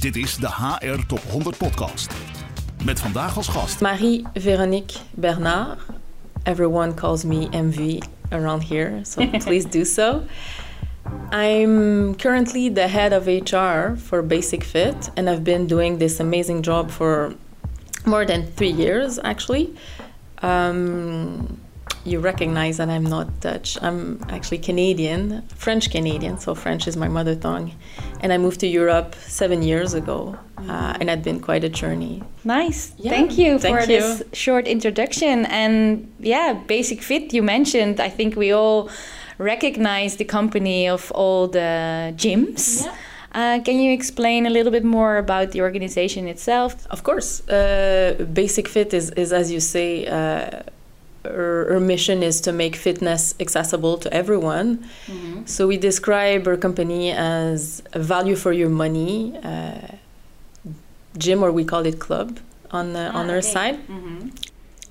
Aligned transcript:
Dit 0.00 0.16
is 0.16 0.36
de 0.36 0.46
HR 0.46 1.06
Top 1.06 1.20
100 1.30 1.56
Podcast. 1.56 2.12
Met 2.84 3.00
vandaag 3.00 3.36
als 3.36 3.48
gast 3.48 3.80
Marie-Véronique 3.80 4.98
Bernard. 5.10 5.78
Everyone 6.42 6.94
calls 6.94 7.24
me 7.24 7.48
MV 7.50 7.98
around 8.30 8.62
here, 8.62 9.00
so 9.04 9.26
please 9.44 9.68
do 9.68 9.84
so. 9.84 10.22
I'm 11.32 12.14
currently 12.14 12.72
the 12.72 12.88
head 12.88 13.12
of 13.12 13.26
HR 13.26 13.98
for 13.98 14.22
Basic 14.22 14.64
Fit, 14.64 15.10
and 15.14 15.28
I've 15.28 15.42
been 15.42 15.66
doing 15.66 15.98
this 15.98 16.20
amazing 16.20 16.62
job 16.62 16.90
for 16.90 17.34
more 18.04 18.24
than 18.24 18.46
three 18.56 18.72
years 18.72 19.18
actually. 19.22 19.68
Um, 20.42 21.60
you 22.04 22.18
recognize 22.18 22.78
that 22.78 22.88
I'm 22.88 23.04
not 23.04 23.40
Dutch. 23.40 23.76
I'm 23.82 24.24
actually 24.28 24.58
Canadian, 24.58 25.42
French 25.54 25.90
Canadian, 25.90 26.38
so 26.38 26.54
French 26.54 26.88
is 26.88 26.96
my 26.96 27.08
mother 27.08 27.34
tongue. 27.34 27.72
And 28.20 28.32
I 28.32 28.38
moved 28.38 28.60
to 28.60 28.66
Europe 28.66 29.14
seven 29.14 29.62
years 29.62 29.94
ago, 29.94 30.36
uh, 30.58 30.96
and 31.00 31.10
it's 31.10 31.22
been 31.22 31.40
quite 31.40 31.64
a 31.64 31.68
journey. 31.68 32.22
Nice. 32.44 32.92
Yeah, 32.96 33.10
Thank 33.10 33.38
you 33.38 33.58
thank 33.58 33.80
for 33.80 33.86
this 33.86 34.22
short 34.32 34.66
introduction. 34.66 35.46
And 35.46 36.10
yeah, 36.18 36.54
Basic 36.66 37.02
Fit, 37.02 37.32
you 37.32 37.42
mentioned, 37.42 38.00
I 38.00 38.08
think 38.08 38.36
we 38.36 38.52
all 38.52 38.90
recognize 39.38 40.16
the 40.16 40.24
company 40.24 40.88
of 40.88 41.10
all 41.12 41.48
the 41.48 42.14
gyms. 42.16 42.84
Yeah. 42.84 42.94
Uh, 43.32 43.60
can 43.62 43.78
you 43.78 43.92
explain 43.92 44.46
a 44.46 44.50
little 44.50 44.72
bit 44.72 44.84
more 44.84 45.16
about 45.16 45.52
the 45.52 45.60
organization 45.60 46.26
itself? 46.26 46.86
Of 46.90 47.04
course, 47.04 47.48
uh, 47.48 48.26
Basic 48.32 48.66
Fit 48.66 48.92
is, 48.92 49.10
is 49.10 49.32
as 49.32 49.52
you 49.52 49.60
say, 49.60 50.04
uh, 51.24 51.28
our, 51.28 51.72
our 51.72 51.80
mission 51.80 52.22
is 52.22 52.40
to 52.42 52.52
make 52.52 52.76
fitness 52.76 53.34
accessible 53.40 53.98
to 53.98 54.12
everyone. 54.12 54.84
So 55.46 55.66
we 55.66 55.76
describe 55.76 56.46
our 56.46 56.56
company 56.56 57.10
as 57.12 57.82
a 57.92 57.98
value 57.98 58.36
for 58.36 58.52
your 58.52 58.68
money 58.70 59.36
uh, 59.42 59.96
gym, 61.18 61.42
or 61.42 61.50
we 61.52 61.64
call 61.64 61.84
it 61.86 61.98
club 61.98 62.38
on 62.70 62.92
the, 62.92 63.00
on 63.10 63.26
Ah, 63.26 63.32
our 63.32 63.38
okay. 63.38 63.52
side. 63.52 63.78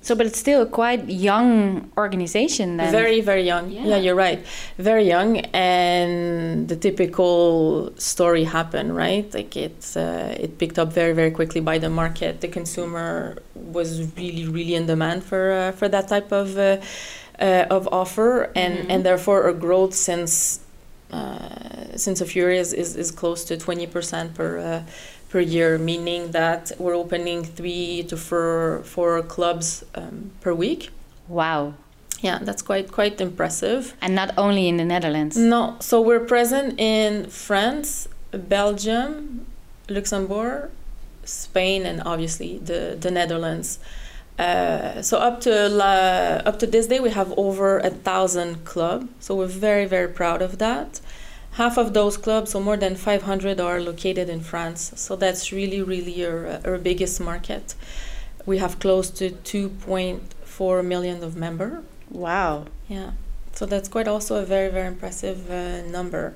So, 0.02 0.14
but 0.14 0.24
it's 0.26 0.38
still 0.38 0.62
a 0.62 0.66
quite 0.66 1.08
young 1.10 1.90
organization 1.96 2.78
then. 2.78 2.90
Very, 2.90 3.20
very 3.20 3.42
young. 3.42 3.70
Yeah. 3.70 3.84
Yeah. 3.84 3.96
you're 4.04 4.14
right. 4.14 4.40
Very 4.78 5.04
young, 5.06 5.38
and 5.52 6.66
the 6.68 6.76
typical 6.76 7.92
story 7.96 8.44
happened, 8.44 8.96
right? 8.96 9.32
Like 9.34 9.56
it's 9.56 9.96
uh, 9.96 10.34
it 10.44 10.56
picked 10.58 10.78
up 10.78 10.92
very, 10.92 11.12
very 11.12 11.30
quickly 11.30 11.60
by 11.60 11.78
the 11.78 11.90
market. 11.90 12.40
The 12.40 12.48
consumer 12.48 13.36
was 13.54 13.90
really, 14.16 14.46
really 14.48 14.74
in 14.74 14.86
demand 14.86 15.22
for 15.22 15.52
uh, 15.52 15.72
for 15.72 15.86
that 15.88 16.08
type 16.08 16.32
of 16.32 16.56
uh, 16.56 16.78
uh, 17.38 17.66
of 17.76 17.86
offer, 17.92 18.50
and 18.56 18.78
Mhm. 18.78 18.90
and 18.92 19.04
therefore 19.04 19.48
a 19.48 19.54
growth 19.54 19.94
since 19.94 20.60
uh, 21.12 21.96
since 21.96 22.20
a 22.20 22.26
few 22.26 22.42
years 22.48 22.72
is 22.72 22.96
is 22.96 23.10
close 23.10 23.44
to 23.44 23.56
twenty 23.56 23.86
percent 23.86 24.34
per. 24.34 24.82
Per 25.30 25.38
year, 25.38 25.78
meaning 25.78 26.32
that 26.32 26.72
we're 26.76 26.96
opening 26.96 27.44
three 27.44 28.02
to 28.08 28.16
four, 28.16 28.82
four 28.84 29.22
clubs 29.22 29.84
um, 29.94 30.32
per 30.40 30.52
week. 30.52 30.90
Wow. 31.28 31.74
Yeah, 32.20 32.40
that's 32.42 32.62
quite 32.62 32.90
quite 32.90 33.20
impressive. 33.20 33.94
And 34.02 34.14
not 34.14 34.34
only 34.36 34.66
in 34.66 34.76
the 34.76 34.84
Netherlands. 34.84 35.36
No, 35.36 35.76
so 35.78 36.00
we're 36.00 36.26
present 36.26 36.80
in 36.80 37.30
France, 37.30 38.08
Belgium, 38.32 39.46
Luxembourg, 39.88 40.70
Spain, 41.24 41.86
and 41.86 42.02
obviously 42.04 42.58
the 42.58 42.96
the 43.00 43.10
Netherlands. 43.10 43.78
Uh, 44.38 45.02
so 45.02 45.18
up 45.18 45.40
to 45.42 45.68
la, 45.68 46.40
up 46.48 46.58
to 46.58 46.66
this 46.66 46.86
day, 46.88 46.98
we 46.98 47.10
have 47.10 47.32
over 47.36 47.78
a 47.78 47.90
thousand 47.90 48.64
club. 48.64 49.08
So 49.20 49.36
we're 49.36 49.46
very 49.46 49.86
very 49.86 50.08
proud 50.08 50.42
of 50.42 50.58
that. 50.58 51.00
Half 51.60 51.76
of 51.76 51.92
those 51.92 52.16
clubs, 52.16 52.52
so 52.52 52.58
more 52.58 52.78
than 52.78 52.96
500, 52.96 53.60
are 53.60 53.82
located 53.82 54.30
in 54.30 54.40
France. 54.40 54.92
So 54.96 55.14
that's 55.14 55.52
really 55.52 55.82
really 55.82 56.24
our, 56.24 56.58
our 56.64 56.78
biggest 56.78 57.20
market. 57.20 57.74
We 58.46 58.56
have 58.56 58.78
close 58.78 59.10
to 59.20 59.28
2.4 59.30 60.82
million 60.82 61.22
of 61.22 61.36
member. 61.36 61.82
Wow. 62.08 62.64
Yeah. 62.88 63.10
So 63.52 63.66
that's 63.66 63.88
quite 63.88 64.08
also 64.08 64.36
a 64.42 64.46
very, 64.46 64.70
very 64.70 64.86
impressive 64.86 65.50
uh, 65.50 65.82
number. 65.82 66.32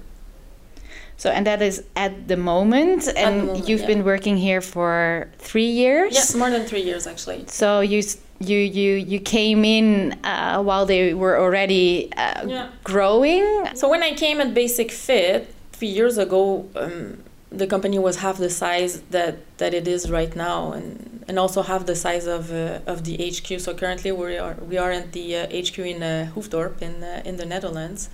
So, 1.17 1.31
and 1.31 1.47
that 1.47 1.63
is 1.63 1.85
at 1.97 2.29
the 2.29 2.37
moment, 2.37 3.09
and 3.17 3.47
moment, 3.47 3.69
you've 3.69 3.81
yeah. 3.83 3.87
been 3.87 4.05
working 4.05 4.37
here 4.37 4.61
for 4.61 5.29
three 5.39 5.71
years. 5.71 6.13
Yes, 6.15 6.35
more 6.35 6.51
than 6.51 6.67
three 6.67 6.83
years 6.83 7.07
actually. 7.07 7.45
So 7.47 7.81
you 7.81 8.03
you 8.41 8.59
you 8.59 8.95
you 8.97 9.21
came 9.21 9.65
in 9.65 10.19
uh, 10.25 10.61
while 10.63 10.87
they 10.87 11.15
were 11.15 11.39
already 11.39 12.13
uh, 12.17 12.47
Yeah. 12.47 12.69
growing. 12.83 13.45
So 13.75 13.89
when 13.89 14.03
I 14.03 14.13
came 14.15 14.41
at 14.41 14.55
Basic 14.55 14.91
Fit 14.91 15.55
three 15.73 15.89
years 15.89 16.19
ago, 16.19 16.69
um, 16.75 17.23
the 17.51 17.67
company 17.67 17.99
was 17.99 18.17
half 18.17 18.39
the 18.39 18.51
size 18.51 19.01
that, 19.11 19.37
that 19.59 19.75
it 19.75 19.87
is 19.87 20.11
right 20.11 20.35
now, 20.35 20.73
and, 20.73 21.25
and 21.29 21.39
also 21.39 21.63
half 21.63 21.87
the 21.87 21.95
size 21.95 22.27
of 22.27 22.53
uh, 22.53 22.81
of 22.87 23.05
the 23.05 23.15
HQ. 23.17 23.61
So 23.61 23.75
currently 23.75 24.13
we 24.13 24.37
are 24.37 24.57
we 24.69 24.77
are 24.77 24.91
at 24.91 25.13
the 25.13 25.37
uh, 25.37 25.47
HQ 25.47 25.79
in 25.79 26.03
uh, 26.03 26.31
Hoofddorp 26.35 26.83
in 26.83 27.03
uh, 27.03 27.23
in 27.25 27.37
the 27.37 27.47
Netherlands, 27.47 28.11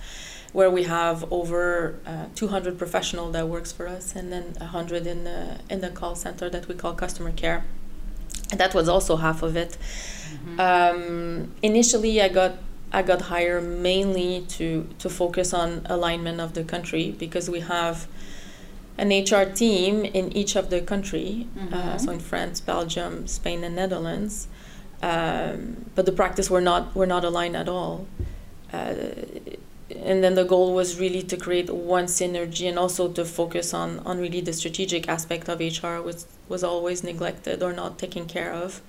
where 0.53 0.69
we 0.69 0.83
have 0.83 1.31
over 1.31 1.95
uh, 2.05 2.25
200 2.35 2.77
professional 2.77 3.31
that 3.31 3.47
works 3.47 3.71
for 3.71 3.87
us, 3.87 4.15
and 4.15 4.31
then 4.31 4.53
100 4.57 5.07
in 5.07 5.23
the 5.23 5.59
in 5.69 5.81
the 5.81 5.89
call 5.89 6.15
center 6.15 6.49
that 6.49 6.67
we 6.67 6.75
call 6.75 6.93
customer 6.93 7.31
care. 7.31 7.63
And 8.51 8.59
that 8.59 8.73
was 8.73 8.89
also 8.89 9.15
half 9.15 9.43
of 9.43 9.55
it. 9.55 9.77
Um, 10.59 11.51
initially, 11.61 12.21
I 12.21 12.27
got 12.29 12.55
I 12.91 13.01
got 13.01 13.23
hired 13.23 13.63
mainly 13.63 14.41
to 14.49 14.87
to 14.99 15.09
focus 15.09 15.53
on 15.53 15.85
alignment 15.85 16.41
of 16.41 16.53
the 16.53 16.63
country 16.63 17.15
because 17.17 17.49
we 17.49 17.61
have 17.61 18.07
an 18.97 19.09
HR 19.09 19.45
team 19.45 20.03
in 20.03 20.31
each 20.35 20.55
of 20.55 20.69
the 20.69 20.81
country. 20.81 21.47
Uh, 21.73 21.97
so 21.97 22.11
in 22.11 22.19
France, 22.19 22.59
Belgium, 22.59 23.27
Spain, 23.27 23.63
and 23.63 23.75
Netherlands. 23.75 24.47
Um, 25.01 25.89
but 25.95 26.05
the 26.05 26.11
practice 26.11 26.49
were 26.49 26.61
not 26.61 26.93
were 26.93 27.07
not 27.07 27.23
aligned 27.23 27.55
at 27.55 27.69
all. 27.69 28.05
Uh, 28.73 28.95
and 30.03 30.23
then 30.23 30.35
the 30.35 30.43
goal 30.43 30.73
was 30.73 30.99
really 30.99 31.21
to 31.23 31.37
create 31.37 31.69
one 31.69 32.05
synergy 32.05 32.67
and 32.67 32.77
also 32.77 33.11
to 33.11 33.25
focus 33.25 33.73
on, 33.73 33.99
on 33.99 34.19
really 34.19 34.41
the 34.41 34.53
strategic 34.53 35.07
aspect 35.09 35.49
of 35.49 35.59
HR 35.59 36.01
which 36.01 36.23
was 36.49 36.63
always 36.63 37.03
neglected 37.03 37.63
or 37.63 37.73
not 37.73 37.97
taken 37.97 38.25
care 38.25 38.53
of. 38.53 38.81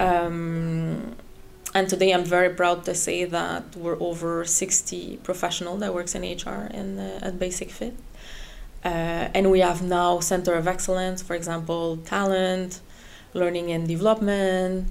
Um, 0.00 1.16
and 1.74 1.88
today 1.88 2.12
I'm 2.12 2.24
very 2.24 2.50
proud 2.50 2.84
to 2.84 2.94
say 2.94 3.24
that 3.24 3.76
we're 3.76 4.00
over 4.00 4.44
60 4.44 5.18
professional 5.22 5.76
that 5.78 5.94
works 5.94 6.14
in 6.14 6.22
HR 6.22 6.68
in, 6.72 6.98
uh, 6.98 7.20
at 7.22 7.38
Basic 7.38 7.70
Fit. 7.70 7.94
Uh, 8.84 9.28
and 9.34 9.50
we 9.50 9.60
have 9.60 9.82
now 9.82 10.20
center 10.20 10.54
of 10.54 10.66
excellence, 10.66 11.22
for 11.22 11.34
example, 11.34 11.98
talent, 11.98 12.80
learning 13.32 13.70
and 13.70 13.86
development, 13.88 14.88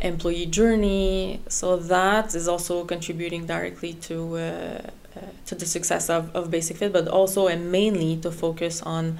employee 0.00 0.46
journey. 0.46 1.40
So 1.48 1.76
that 1.76 2.34
is 2.34 2.48
also 2.48 2.84
contributing 2.84 3.46
directly 3.46 3.94
to 3.94 4.36
uh, 4.36 4.40
uh, 5.16 5.20
to 5.46 5.54
the 5.54 5.66
success 5.66 6.10
of, 6.10 6.34
of 6.34 6.50
Basic 6.50 6.76
Fit, 6.76 6.92
but 6.92 7.08
also 7.08 7.46
and 7.46 7.72
mainly 7.72 8.16
to 8.18 8.30
focus 8.30 8.82
on 8.82 9.18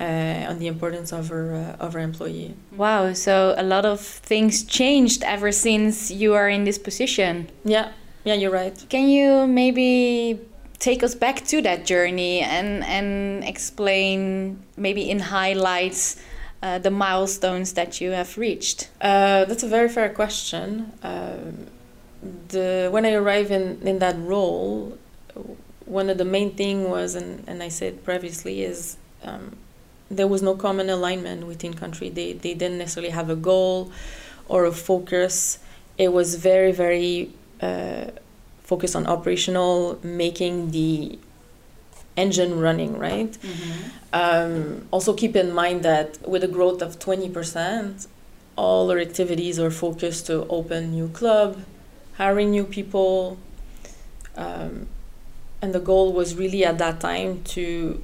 uh, 0.00 0.46
on 0.48 0.58
the 0.58 0.66
importance 0.66 1.12
of 1.12 1.30
our 1.30 1.54
uh, 1.54 1.84
of 1.84 1.94
our 1.94 2.00
employee. 2.00 2.54
Wow. 2.76 3.12
So 3.12 3.54
a 3.56 3.62
lot 3.62 3.84
of 3.84 4.00
things 4.00 4.64
changed 4.64 5.22
ever 5.24 5.52
since 5.52 6.10
you 6.10 6.34
are 6.34 6.48
in 6.48 6.64
this 6.64 6.78
position. 6.78 7.48
Yeah, 7.64 7.92
yeah, 8.24 8.34
you're 8.34 8.50
right. 8.50 8.76
Can 8.88 9.08
you 9.08 9.46
maybe 9.46 10.40
take 10.78 11.02
us 11.02 11.14
back 11.14 11.44
to 11.46 11.62
that 11.62 11.84
journey 11.86 12.40
and 12.40 12.84
and 12.84 13.44
explain 13.44 14.58
maybe 14.76 15.10
in 15.10 15.18
highlights 15.18 16.16
uh, 16.62 16.78
the 16.78 16.90
milestones 16.90 17.72
that 17.74 18.00
you 18.00 18.10
have 18.10 18.36
reached? 18.36 18.90
Uh, 19.00 19.44
that's 19.44 19.62
a 19.62 19.68
very 19.68 19.88
fair 19.88 20.08
question. 20.08 20.92
Um, 21.02 21.66
the 22.48 22.88
when 22.90 23.04
I 23.06 23.12
arrived 23.12 23.50
in, 23.50 23.80
in 23.86 23.98
that 24.00 24.18
role, 24.18 24.98
one 25.84 26.10
of 26.10 26.18
the 26.18 26.24
main 26.24 26.54
thing 26.54 26.90
was, 26.90 27.14
and, 27.14 27.44
and 27.46 27.62
I 27.62 27.68
said 27.68 28.04
previously, 28.04 28.62
is 28.62 28.96
um, 29.22 29.56
there 30.10 30.26
was 30.26 30.42
no 30.42 30.54
common 30.54 30.90
alignment 30.90 31.46
within 31.46 31.74
country. 31.74 32.08
They 32.10 32.32
they 32.32 32.54
didn't 32.54 32.78
necessarily 32.78 33.12
have 33.12 33.30
a 33.30 33.36
goal 33.36 33.92
or 34.48 34.64
a 34.64 34.72
focus. 34.72 35.58
It 35.96 36.12
was 36.12 36.34
very 36.36 36.72
very 36.72 37.30
uh, 37.60 38.06
focused 38.62 38.96
on 38.96 39.06
operational, 39.06 39.98
making 40.02 40.72
the 40.72 41.18
engine 42.24 42.52
running 42.66 42.92
right. 43.08 43.32
Um, 44.12 44.86
also, 44.90 45.10
keep 45.22 45.34
in 45.36 45.48
mind 45.62 45.78
that 45.90 46.08
with 46.32 46.42
a 46.44 46.48
growth 46.56 46.80
of 46.82 46.98
20%, 46.98 48.06
all 48.56 48.90
our 48.90 48.98
activities 49.08 49.56
are 49.64 49.70
focused 49.70 50.26
to 50.26 50.34
open 50.58 50.80
new 50.98 51.08
club, 51.20 51.50
hiring 52.16 52.50
new 52.50 52.64
people. 52.64 53.38
Um, 54.36 54.86
and 55.62 55.70
the 55.76 55.80
goal 55.90 56.12
was 56.20 56.28
really 56.42 56.62
at 56.70 56.76
that 56.78 56.96
time 57.00 57.42
to 57.54 58.02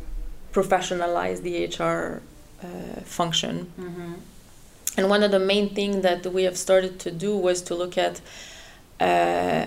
professionalize 0.52 1.38
the 1.46 1.55
HR 1.67 2.22
uh, 2.62 3.00
function. 3.19 3.55
And 4.96 5.08
one 5.14 5.22
of 5.26 5.31
the 5.37 5.40
main 5.52 5.75
things 5.75 6.02
that 6.02 6.25
we 6.37 6.43
have 6.49 6.56
started 6.56 6.94
to 7.05 7.10
do 7.10 7.37
was 7.37 7.62
to 7.62 7.75
look 7.75 7.94
at 7.99 8.20
uh, 9.00 9.67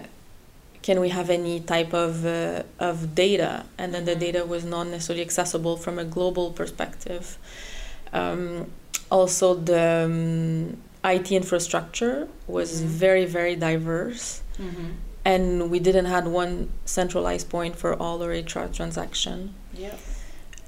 can 0.81 0.99
we 0.99 1.09
have 1.09 1.29
any 1.29 1.59
type 1.59 1.93
of, 1.93 2.25
uh, 2.25 2.63
of 2.79 3.15
data? 3.15 3.65
And 3.77 3.93
then 3.93 4.05
the 4.05 4.15
data 4.15 4.45
was 4.45 4.63
not 4.63 4.87
necessarily 4.87 5.23
accessible 5.23 5.77
from 5.77 5.99
a 5.99 6.05
global 6.05 6.51
perspective. 6.51 7.37
Um, 8.13 8.71
also, 9.11 9.53
the 9.53 10.05
um, 10.05 10.77
IT 11.03 11.31
infrastructure 11.31 12.27
was 12.47 12.81
mm-hmm. 12.81 12.87
very, 12.87 13.25
very 13.25 13.55
diverse. 13.55 14.41
Mm-hmm. 14.59 14.91
And 15.25 15.69
we 15.69 15.79
didn't 15.79 16.05
have 16.05 16.25
one 16.25 16.69
centralized 16.85 17.49
point 17.49 17.75
for 17.75 17.93
all 17.95 18.23
our 18.23 18.29
HR 18.29 18.67
transaction. 18.71 19.53
Yeah. 19.73 19.95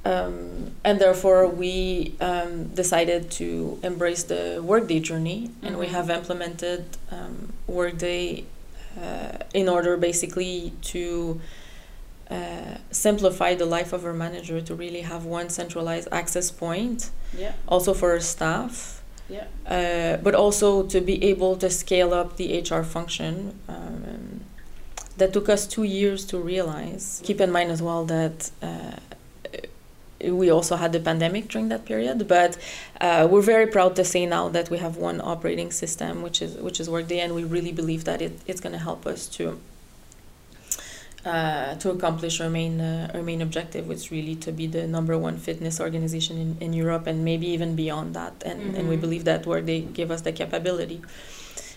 Um, 0.05 0.71
and 0.83 0.99
therefore, 0.99 1.47
we 1.47 2.15
um, 2.21 2.67
decided 2.69 3.31
to 3.31 3.79
embrace 3.83 4.23
the 4.23 4.61
Workday 4.63 4.99
journey, 5.01 5.47
mm-hmm. 5.47 5.65
and 5.65 5.77
we 5.77 5.85
mm-hmm. 5.85 5.95
have 5.95 6.09
implemented 6.09 6.85
um, 7.11 7.53
Workday 7.67 8.45
in 9.53 9.69
order 9.69 9.97
basically 9.97 10.73
to 10.81 11.39
uh, 12.29 12.77
simplify 12.91 13.55
the 13.55 13.65
life 13.65 13.91
of 13.91 14.05
our 14.05 14.13
manager 14.13 14.61
to 14.61 14.75
really 14.75 15.01
have 15.01 15.25
one 15.25 15.49
centralized 15.49 16.07
access 16.11 16.51
point. 16.51 17.09
Yeah. 17.35 17.53
Also 17.67 17.93
for 17.93 18.11
our 18.11 18.19
staff. 18.19 19.01
Yeah. 19.29 19.45
Uh, 19.65 20.17
but 20.17 20.35
also 20.35 20.83
to 20.83 21.01
be 21.01 21.23
able 21.23 21.55
to 21.57 21.69
scale 21.69 22.13
up 22.13 22.37
the 22.37 22.61
HR 22.61 22.83
function. 22.83 23.59
Um, 23.67 24.41
that 25.17 25.33
took 25.33 25.49
us 25.49 25.67
two 25.67 25.83
years 25.83 26.25
to 26.25 26.37
realize. 26.37 27.21
Keep 27.23 27.41
in 27.41 27.51
mind 27.51 27.71
as 27.71 27.81
well 27.81 28.05
that 28.05 28.51
uh, 28.61 28.95
we 30.23 30.49
also 30.49 30.75
had 30.75 30.91
the 30.91 30.99
pandemic 30.99 31.47
during 31.47 31.69
that 31.69 31.85
period, 31.85 32.27
but 32.27 32.57
uh, 32.99 33.27
we're 33.29 33.41
very 33.41 33.67
proud 33.67 33.95
to 33.95 34.03
say 34.03 34.25
now 34.25 34.49
that 34.49 34.69
we 34.69 34.77
have 34.77 34.97
one 34.97 35.21
operating 35.21 35.71
system, 35.71 36.21
which 36.21 36.41
is 36.41 36.55
which 36.57 36.79
is 36.79 36.89
Workday, 36.89 37.19
and 37.19 37.33
we 37.35 37.43
really 37.43 37.71
believe 37.71 38.03
that 38.03 38.21
it, 38.21 38.39
it's 38.45 38.59
going 38.59 38.73
to 38.73 38.79
help 38.79 39.05
us 39.05 39.27
to 39.27 39.59
uh, 41.25 41.75
to 41.75 41.91
accomplish 41.91 42.41
our 42.41 42.49
main 42.49 42.81
uh, 42.81 43.11
our 43.13 43.21
main 43.21 43.41
objective, 43.41 43.87
which 43.87 43.97
is 43.97 44.11
really 44.11 44.35
to 44.35 44.51
be 44.51 44.67
the 44.67 44.87
number 44.87 45.17
one 45.17 45.37
fitness 45.37 45.79
organization 45.79 46.37
in, 46.37 46.57
in 46.59 46.73
Europe 46.73 47.07
and 47.07 47.23
maybe 47.23 47.47
even 47.47 47.75
beyond 47.75 48.13
that. 48.13 48.33
And 48.45 48.59
mm-hmm. 48.59 48.75
and 48.75 48.89
we 48.89 48.95
mm-hmm. 48.95 49.01
believe 49.01 49.23
that 49.25 49.45
Workday 49.45 49.81
give 49.81 50.11
us 50.11 50.21
the 50.21 50.31
capability. 50.31 51.01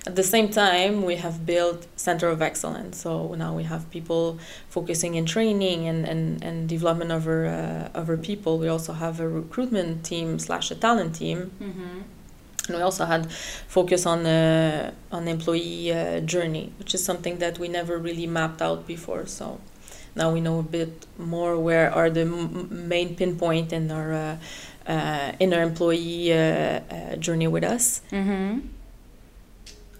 At 0.05 0.17
the 0.17 0.25
same 0.25 0.49
time, 0.49 1.05
we 1.05 1.17
have 1.17 1.47
built 1.47 1.87
center 1.95 2.29
of 2.29 2.43
excellence. 2.43 2.99
So 2.99 3.35
now 3.35 3.55
we 3.55 3.63
have 3.65 3.89
people 3.91 4.39
focusing 4.69 5.15
in 5.15 5.27
training 5.27 5.87
and, 5.87 6.05
and, 6.05 6.43
and 6.43 6.69
development 6.69 7.13
of 7.13 7.29
our, 7.29 7.47
uh, 7.47 7.89
of 7.95 8.09
our 8.09 8.17
people. 8.17 8.59
We 8.59 8.67
also 8.67 8.95
have 8.95 9.21
a 9.21 9.29
recruitment 9.29 10.05
team 10.05 10.41
slash 10.41 10.73
a 10.73 10.75
talent 10.75 11.15
team. 11.15 11.53
Mm-hmm. 11.61 12.01
And 12.69 12.77
we 12.77 12.83
also 12.83 13.05
had 13.05 13.31
focus 13.31 14.07
on 14.07 14.25
uh, 14.25 14.93
on 15.11 15.27
employee 15.27 15.93
uh, 15.93 16.21
journey, 16.21 16.73
which 16.79 16.95
is 16.95 17.05
something 17.05 17.39
that 17.39 17.59
we 17.59 17.67
never 17.69 17.99
really 17.99 18.27
mapped 18.27 18.63
out 18.63 18.87
before. 18.87 19.27
So 19.27 19.61
now 20.15 20.33
we 20.33 20.41
know 20.41 20.61
a 20.61 20.63
bit 20.63 21.07
more 21.19 21.59
where 21.59 21.93
are 21.93 22.09
the 22.09 22.21
m- 22.21 22.89
main 22.89 23.17
pinpoint 23.17 23.73
in 23.73 23.91
our 23.91 24.13
uh, 24.13 24.37
uh 24.87 25.33
in 25.41 25.53
our 25.55 25.63
employee 25.63 26.33
uh, 26.33 26.37
uh, 26.39 27.17
journey 27.17 27.49
with 27.49 27.65
us. 27.65 28.01
Mm-hmm. 28.13 28.61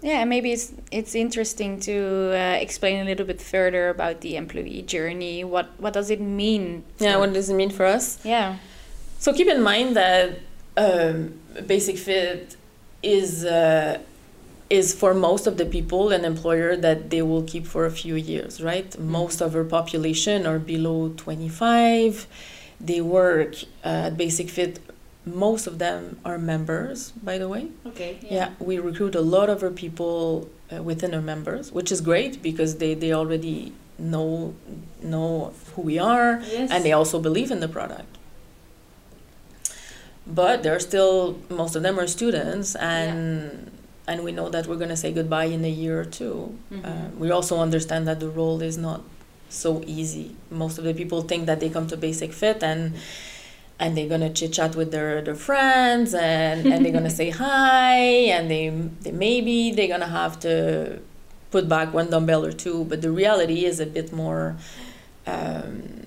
Yeah, 0.03 0.25
maybe 0.25 0.51
it's 0.51 0.73
it's 0.91 1.15
interesting 1.15 1.79
to 1.81 2.33
uh, 2.35 2.57
explain 2.59 2.99
a 3.01 3.05
little 3.05 3.25
bit 3.25 3.41
further 3.41 3.87
about 3.89 4.19
the 4.19 4.35
employee 4.35 4.81
journey. 4.81 5.45
What 5.45 5.67
what 5.79 5.93
does 5.93 6.09
it 6.09 6.19
mean? 6.19 6.83
Yeah, 6.99 7.15
what 7.17 7.31
does 7.31 7.49
it 7.49 7.55
mean 7.55 7.69
for 7.71 7.85
us? 7.85 8.19
Yeah. 8.25 8.57
So 9.19 9.31
keep 9.31 9.47
in 9.47 9.61
mind 9.63 9.95
that 9.95 10.39
um, 10.75 11.39
Basic 11.65 11.97
Fit 11.97 12.57
is 13.01 13.45
uh, 13.45 13.99
is 14.69 14.93
for 14.93 15.13
most 15.13 15.47
of 15.47 15.55
the 15.55 15.65
people 15.65 16.11
an 16.11 16.25
employer 16.25 16.75
that 16.75 17.09
they 17.09 17.21
will 17.21 17.43
keep 17.43 17.65
for 17.65 17.85
a 17.85 17.91
few 17.91 18.15
years, 18.15 18.61
right? 18.61 18.89
Mm-hmm. 18.89 19.09
Most 19.09 19.39
of 19.39 19.55
our 19.55 19.63
population 19.63 20.45
are 20.45 20.59
below 20.59 21.13
twenty 21.15 21.47
five. 21.47 22.27
They 22.81 22.99
work 22.99 23.55
uh, 23.85 24.07
at 24.07 24.17
Basic 24.17 24.49
Fit 24.49 24.79
most 25.25 25.67
of 25.67 25.79
them 25.79 26.19
are 26.25 26.37
members, 26.37 27.11
by 27.11 27.37
the 27.37 27.47
way. 27.47 27.67
Okay. 27.85 28.19
Yeah, 28.21 28.33
yeah 28.33 28.49
we 28.59 28.79
recruit 28.79 29.15
a 29.15 29.21
lot 29.21 29.49
of 29.49 29.63
our 29.63 29.69
people 29.69 30.49
uh, 30.71 30.83
within 30.83 31.13
our 31.13 31.21
members, 31.21 31.71
which 31.71 31.91
is 31.91 32.01
great 32.01 32.41
because 32.41 32.77
they, 32.77 32.93
they 32.93 33.13
already 33.13 33.73
know 33.97 34.55
know 35.01 35.53
who 35.75 35.81
we 35.83 35.99
are 35.99 36.41
yes. 36.47 36.71
and 36.71 36.83
they 36.83 36.91
also 36.91 37.19
believe 37.19 37.51
in 37.51 37.59
the 37.59 37.67
product. 37.67 38.17
But 40.25 40.63
they're 40.63 40.79
still 40.79 41.39
most 41.49 41.75
of 41.75 41.83
them 41.83 41.99
are 41.99 42.07
students 42.07 42.75
and 42.75 43.71
yeah. 44.07 44.13
and 44.13 44.23
we 44.23 44.31
know 44.31 44.49
that 44.49 44.67
we're 44.67 44.77
going 44.77 44.89
to 44.89 44.97
say 44.97 45.11
goodbye 45.11 45.45
in 45.45 45.63
a 45.63 45.69
year 45.69 46.01
or 46.01 46.05
2 46.05 46.57
mm-hmm. 46.71 46.85
uh, 46.85 47.09
we 47.17 47.29
also 47.29 47.59
understand 47.59 48.07
that 48.07 48.19
the 48.19 48.29
role 48.29 48.61
is 48.61 48.77
not 48.77 49.01
so 49.49 49.83
easy. 49.85 50.35
Most 50.49 50.77
of 50.77 50.83
the 50.83 50.93
people 50.93 51.21
think 51.21 51.45
that 51.45 51.59
they 51.59 51.69
come 51.69 51.87
to 51.87 51.97
Basic 51.97 52.33
Fit 52.33 52.63
and 52.63 52.95
and 53.79 53.97
they're 53.97 54.09
gonna 54.09 54.29
chit 54.29 54.53
chat 54.53 54.75
with 54.75 54.91
their, 54.91 55.21
their 55.21 55.35
friends 55.35 56.13
and, 56.13 56.65
and 56.65 56.85
they're 56.85 56.93
gonna 56.93 57.09
say 57.21 57.29
hi 57.29 57.95
and 58.35 58.49
they, 58.49 58.69
they 59.01 59.11
maybe 59.11 59.71
they're 59.71 59.87
gonna 59.87 60.07
have 60.07 60.39
to 60.39 60.99
put 61.51 61.67
back 61.69 61.93
one 61.93 62.09
dumbbell 62.09 62.45
or 62.45 62.51
two 62.51 62.85
but 62.85 63.01
the 63.01 63.11
reality 63.11 63.65
is 63.65 63.79
a 63.79 63.85
bit 63.85 64.11
more 64.11 64.55
um, 65.25 66.03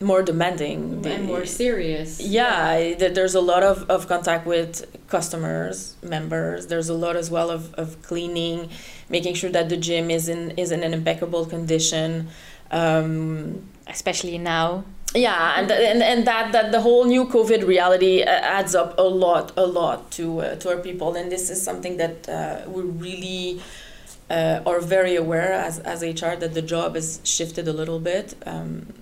more 0.00 0.22
demanding. 0.22 1.06
And 1.06 1.24
more 1.24 1.46
serious. 1.46 2.20
Yeah, 2.20 2.94
there's 2.94 3.34
a 3.34 3.40
lot 3.40 3.62
of, 3.62 3.88
of 3.88 4.08
contact 4.08 4.46
with 4.46 4.84
customers 5.08 5.96
members. 6.02 6.66
There's 6.66 6.88
a 6.88 6.94
lot 6.94 7.16
as 7.16 7.30
well 7.30 7.50
of, 7.50 7.72
of 7.74 8.02
cleaning 8.02 8.68
making 9.08 9.34
sure 9.34 9.50
that 9.50 9.68
the 9.68 9.76
gym 9.76 10.10
is 10.10 10.28
in 10.28 10.50
is 10.52 10.70
in 10.70 10.82
an 10.82 10.92
impeccable 10.92 11.46
condition 11.46 12.28
um, 12.70 13.68
especially 13.86 14.38
now. 14.38 14.84
Yeah 15.14 15.58
and, 15.58 15.70
and 15.70 16.02
and 16.02 16.26
that 16.26 16.52
that 16.52 16.72
the 16.72 16.80
whole 16.80 17.04
new 17.04 17.24
covid 17.26 17.66
reality 17.66 18.22
uh, 18.22 18.26
adds 18.28 18.74
up 18.74 18.98
a 18.98 19.02
lot 19.02 19.52
a 19.56 19.66
lot 19.66 20.10
to 20.12 20.40
uh, 20.40 20.56
to 20.56 20.70
our 20.70 20.78
people. 20.78 21.14
And 21.14 21.32
this 21.32 21.48
is 21.48 21.62
something 21.62 21.96
that 21.96 22.28
uh, 22.28 22.68
we 22.68 22.82
really 22.82 23.60
uh, 24.28 24.60
are 24.66 24.80
very 24.80 25.16
aware 25.16 25.52
as 25.52 25.78
as 25.80 26.02
hr 26.02 26.34
that 26.36 26.52
the 26.54 26.62
job 26.62 26.94
has 26.96 27.20
shifted 27.24 27.68
a 27.68 27.72
little 27.72 28.00
bit 28.00 28.34
um, 28.44 28.92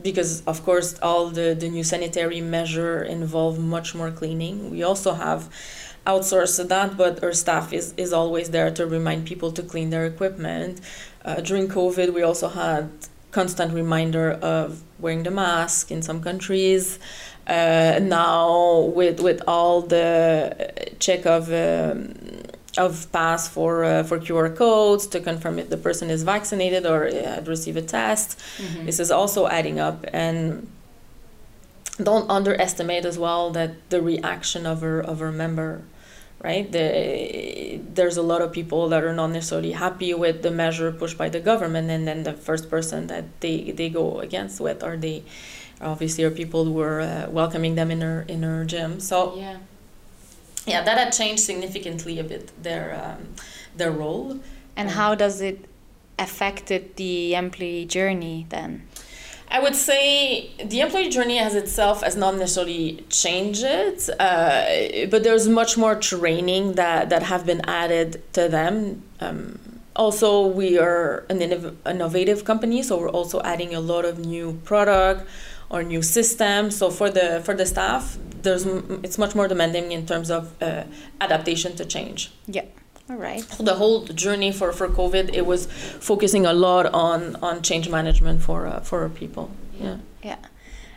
because 0.00 0.42
of 0.42 0.62
course 0.64 0.98
all 1.00 1.28
the 1.30 1.54
the 1.54 1.68
new 1.68 1.84
sanitary 1.84 2.40
measure 2.40 3.02
involve 3.02 3.58
much 3.58 3.94
more 3.94 4.10
cleaning. 4.10 4.70
We 4.70 4.82
also 4.82 5.14
have 5.14 5.48
outsourced 6.06 6.68
that 6.68 6.96
but 6.96 7.22
our 7.24 7.32
staff 7.32 7.72
is 7.72 7.92
is 7.96 8.12
always 8.12 8.50
there 8.50 8.70
to 8.70 8.86
remind 8.86 9.26
people 9.26 9.50
to 9.52 9.62
clean 9.62 9.90
their 9.90 10.06
equipment 10.06 10.80
uh, 11.24 11.40
during 11.40 11.68
covid 11.68 12.12
we 12.12 12.22
also 12.22 12.48
had 12.48 12.90
constant 13.30 13.72
reminder 13.72 14.32
of 14.32 14.82
wearing 14.98 15.22
the 15.22 15.30
mask 15.30 15.90
in 15.90 16.02
some 16.02 16.22
countries. 16.22 16.98
Uh, 17.46 17.98
now 18.02 18.80
with 18.94 19.20
with 19.20 19.42
all 19.46 19.82
the 19.82 20.72
check 20.98 21.26
of 21.26 21.52
um, 21.52 22.14
of 22.78 23.10
pass 23.12 23.48
for 23.48 23.84
uh, 23.84 24.02
for 24.02 24.18
QR 24.18 24.54
codes 24.54 25.06
to 25.08 25.20
confirm 25.20 25.58
if 25.58 25.68
the 25.70 25.76
person 25.76 26.10
is 26.10 26.22
vaccinated 26.22 26.86
or 26.86 27.06
had 27.06 27.48
received 27.48 27.76
a 27.76 27.82
test, 27.82 28.38
mm-hmm. 28.58 28.86
this 28.86 29.00
is 29.00 29.10
also 29.10 29.48
adding 29.48 29.80
up 29.80 30.04
and 30.12 30.68
don't 32.00 32.30
underestimate 32.30 33.04
as 33.04 33.18
well 33.18 33.50
that 33.50 33.90
the 33.90 34.00
reaction 34.00 34.64
of 34.66 34.82
our 34.82 35.00
of 35.00 35.20
our 35.20 35.32
member 35.32 35.82
right? 36.42 36.70
The, 36.70 37.80
there's 37.94 38.16
a 38.16 38.22
lot 38.22 38.42
of 38.42 38.52
people 38.52 38.88
that 38.88 39.04
are 39.04 39.12
not 39.12 39.28
necessarily 39.28 39.72
happy 39.72 40.14
with 40.14 40.42
the 40.42 40.50
measure 40.50 40.90
pushed 40.92 41.18
by 41.18 41.28
the 41.28 41.40
government, 41.40 41.90
and 41.90 42.06
then 42.06 42.22
the 42.22 42.32
first 42.32 42.70
person 42.70 43.06
that 43.08 43.24
they, 43.40 43.70
they 43.72 43.88
go 43.88 44.20
against 44.20 44.60
with 44.60 44.82
are 44.82 44.96
they 44.96 45.22
obviously 45.80 46.24
are 46.24 46.30
people 46.30 46.64
who 46.64 46.80
are 46.80 47.00
uh, 47.00 47.26
welcoming 47.30 47.74
them 47.74 47.90
in 47.90 48.02
our 48.02 48.22
in 48.22 48.44
our 48.44 48.64
gym. 48.64 49.00
So 49.00 49.36
yeah, 49.36 49.58
yeah, 50.66 50.82
that 50.82 50.98
had 50.98 51.12
changed 51.12 51.42
significantly 51.42 52.18
a 52.18 52.24
bit 52.24 52.52
their 52.62 52.94
um, 53.02 53.34
their 53.76 53.90
role. 53.90 54.40
And 54.76 54.88
um, 54.88 54.94
how 54.94 55.14
does 55.14 55.40
it 55.40 55.64
affected 56.18 56.96
the 56.96 57.34
employee 57.34 57.86
journey 57.86 58.46
then? 58.50 58.86
I 59.50 59.58
would 59.58 59.74
say 59.74 60.50
the 60.64 60.80
employee 60.80 61.08
journey 61.08 61.38
as 61.38 61.54
itself 61.54 62.02
has 62.02 62.16
not 62.16 62.36
necessarily 62.36 63.04
changed 63.08 63.64
uh, 63.64 64.64
but 65.10 65.24
there's 65.24 65.48
much 65.48 65.76
more 65.76 65.96
training 65.96 66.74
that, 66.74 67.10
that 67.10 67.24
have 67.24 67.44
been 67.44 67.60
added 67.66 68.22
to 68.34 68.48
them. 68.48 69.02
Um, 69.20 69.58
also, 69.96 70.46
we 70.46 70.78
are 70.78 71.24
an 71.28 71.40
innov- 71.40 71.74
innovative 71.84 72.44
company, 72.44 72.82
so 72.82 72.98
we're 72.98 73.10
also 73.10 73.42
adding 73.42 73.74
a 73.74 73.80
lot 73.80 74.04
of 74.04 74.18
new 74.18 74.60
product 74.64 75.28
or 75.68 75.82
new 75.82 76.00
systems. 76.00 76.76
So 76.76 76.90
for 76.90 77.10
the 77.10 77.42
for 77.44 77.54
the 77.54 77.66
staff, 77.66 78.16
there's 78.42 78.64
it's 79.02 79.18
much 79.18 79.34
more 79.34 79.48
demanding 79.48 79.92
in 79.92 80.06
terms 80.06 80.30
of 80.30 80.54
uh, 80.62 80.84
adaptation 81.20 81.74
to 81.76 81.84
change. 81.84 82.30
Yeah. 82.46 82.64
All 83.10 83.16
right. 83.16 83.44
The 83.58 83.74
whole 83.74 84.04
journey 84.04 84.52
for, 84.52 84.72
for 84.72 84.88
COVID, 84.88 85.34
it 85.34 85.44
was 85.44 85.66
focusing 85.66 86.46
a 86.46 86.52
lot 86.52 86.86
on, 86.86 87.34
on 87.42 87.60
change 87.62 87.88
management 87.88 88.40
for 88.40 88.68
uh, 88.68 88.80
for 88.80 89.02
our 89.02 89.08
people. 89.08 89.50
Yeah. 89.80 89.96
Yeah. 90.22 90.36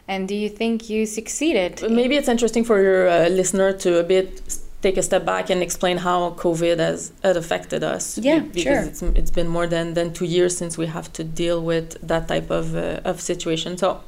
And 0.08 0.28
do 0.28 0.36
you 0.36 0.50
think 0.50 0.90
you 0.90 1.06
succeeded? 1.08 1.82
Maybe 1.90 2.16
it's 2.16 2.28
interesting 2.28 2.66
for 2.66 2.82
your 2.82 3.08
uh, 3.08 3.30
listener 3.30 3.74
to 3.74 4.00
a 4.00 4.04
bit 4.04 4.60
take 4.84 4.98
a 4.98 5.02
step 5.02 5.26
back 5.26 5.50
and 5.50 5.64
explain 5.64 5.98
how 5.98 6.32
COVID 6.32 6.78
has, 6.78 7.14
has 7.24 7.38
affected 7.38 7.84
us. 7.84 8.18
Yeah, 8.18 8.40
because 8.40 8.64
sure. 8.64 8.82
it's, 8.84 9.02
it's 9.02 9.32
been 9.32 9.48
more 9.48 9.66
than, 9.66 9.94
than 9.94 10.14
two 10.14 10.26
years 10.26 10.58
since 10.58 10.78
we 10.78 10.88
have 10.88 11.12
to 11.14 11.24
deal 11.24 11.64
with 11.64 12.06
that 12.06 12.28
type 12.28 12.52
of, 12.52 12.76
uh, 12.76 13.00
of 13.06 13.22
situation. 13.22 13.78
So 13.78 14.02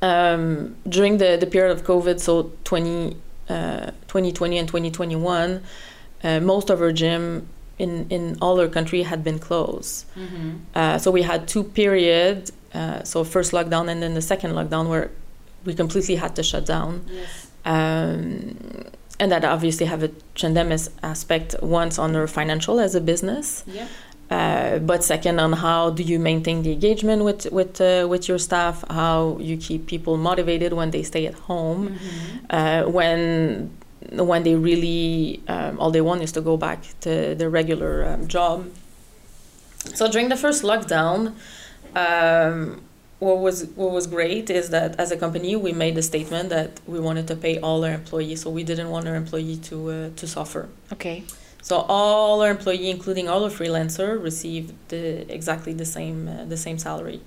um, 0.00 0.76
during 0.88 1.18
the, 1.18 1.36
the 1.38 1.46
period 1.46 1.72
of 1.76 1.84
COVID, 1.84 2.20
so 2.20 2.52
20, 2.62 3.16
uh, 3.48 3.86
2020 4.06 4.58
and 4.58 4.68
2021, 4.68 5.62
uh, 6.22 6.40
most 6.40 6.70
of 6.70 6.80
our 6.80 6.92
gym 6.92 7.48
in, 7.78 8.06
in 8.10 8.36
all 8.40 8.60
our 8.60 8.68
country 8.68 9.02
had 9.02 9.22
been 9.22 9.38
closed. 9.38 10.04
Mm-hmm. 10.16 10.50
Uh, 10.74 10.98
so 10.98 11.10
we 11.10 11.22
had 11.22 11.46
two 11.46 11.62
periods, 11.62 12.52
uh, 12.74 13.02
so 13.04 13.24
first 13.24 13.52
lockdown 13.52 13.88
and 13.88 14.02
then 14.02 14.14
the 14.14 14.22
second 14.22 14.52
lockdown 14.52 14.88
where 14.88 15.10
we 15.64 15.74
completely 15.74 16.16
had 16.16 16.34
to 16.36 16.42
shut 16.42 16.66
down. 16.66 17.04
Yes. 17.08 17.46
Um, 17.64 18.56
and 19.20 19.32
that 19.32 19.44
obviously 19.44 19.86
have 19.86 20.02
a 20.02 20.10
tremendous 20.34 20.90
aspect 21.02 21.56
once 21.62 21.98
on 21.98 22.14
our 22.16 22.26
financial 22.26 22.78
as 22.80 22.94
a 22.94 23.00
business. 23.00 23.64
Yeah. 23.66 23.86
Uh, 24.30 24.78
but 24.78 25.02
second 25.02 25.38
on 25.40 25.54
how 25.54 25.88
do 25.90 26.02
you 26.02 26.18
maintain 26.18 26.62
the 26.62 26.70
engagement 26.72 27.24
with 27.24 27.50
with 27.50 27.80
uh, 27.80 28.06
with 28.06 28.28
your 28.28 28.38
staff 28.38 28.84
how 28.90 29.38
you 29.40 29.56
keep 29.56 29.86
people 29.86 30.18
motivated 30.18 30.74
when 30.74 30.90
they 30.90 31.02
stay 31.02 31.26
at 31.26 31.32
home 31.34 31.88
Mm-hmm. 31.88 32.46
uh, 32.50 32.82
when 32.90 33.70
when 34.12 34.42
they 34.42 34.54
really 34.54 35.42
um, 35.48 35.78
all 35.80 35.90
they 35.90 36.00
want 36.00 36.22
is 36.22 36.32
to 36.32 36.40
go 36.40 36.56
back 36.56 36.82
to 37.00 37.34
their 37.34 37.50
regular 37.50 38.04
um, 38.08 38.28
job 38.28 38.66
so 39.94 40.10
during 40.10 40.28
the 40.28 40.36
first 40.36 40.62
lockdown 40.62 41.34
um, 41.96 42.80
what 43.18 43.38
was 43.38 43.66
what 43.74 43.90
was 43.90 44.06
great 44.06 44.48
is 44.50 44.70
that 44.70 44.98
as 44.98 45.10
a 45.10 45.16
company 45.16 45.56
we 45.56 45.72
made 45.72 45.96
a 45.98 46.02
statement 46.02 46.48
that 46.50 46.80
we 46.86 47.00
wanted 47.00 47.26
to 47.26 47.34
pay 47.34 47.58
all 47.58 47.84
our 47.84 47.92
employees 47.92 48.42
so 48.42 48.50
we 48.50 48.62
didn't 48.62 48.90
want 48.90 49.08
our 49.08 49.16
employee 49.16 49.56
to 49.56 49.90
uh, 49.90 50.10
to 50.16 50.26
suffer 50.26 50.68
Okay. 50.92 51.24
so 51.62 51.78
all 51.88 52.40
our 52.42 52.50
employee, 52.50 52.88
including 52.90 53.28
all 53.28 53.42
our 53.44 53.50
freelancer, 53.50 54.22
received 54.22 54.72
the, 54.88 55.02
exactly 55.32 55.72
the 55.72 55.84
same 55.84 56.28
uh, 56.28 56.44
the 56.44 56.56
same 56.56 56.78
salary. 56.78 57.20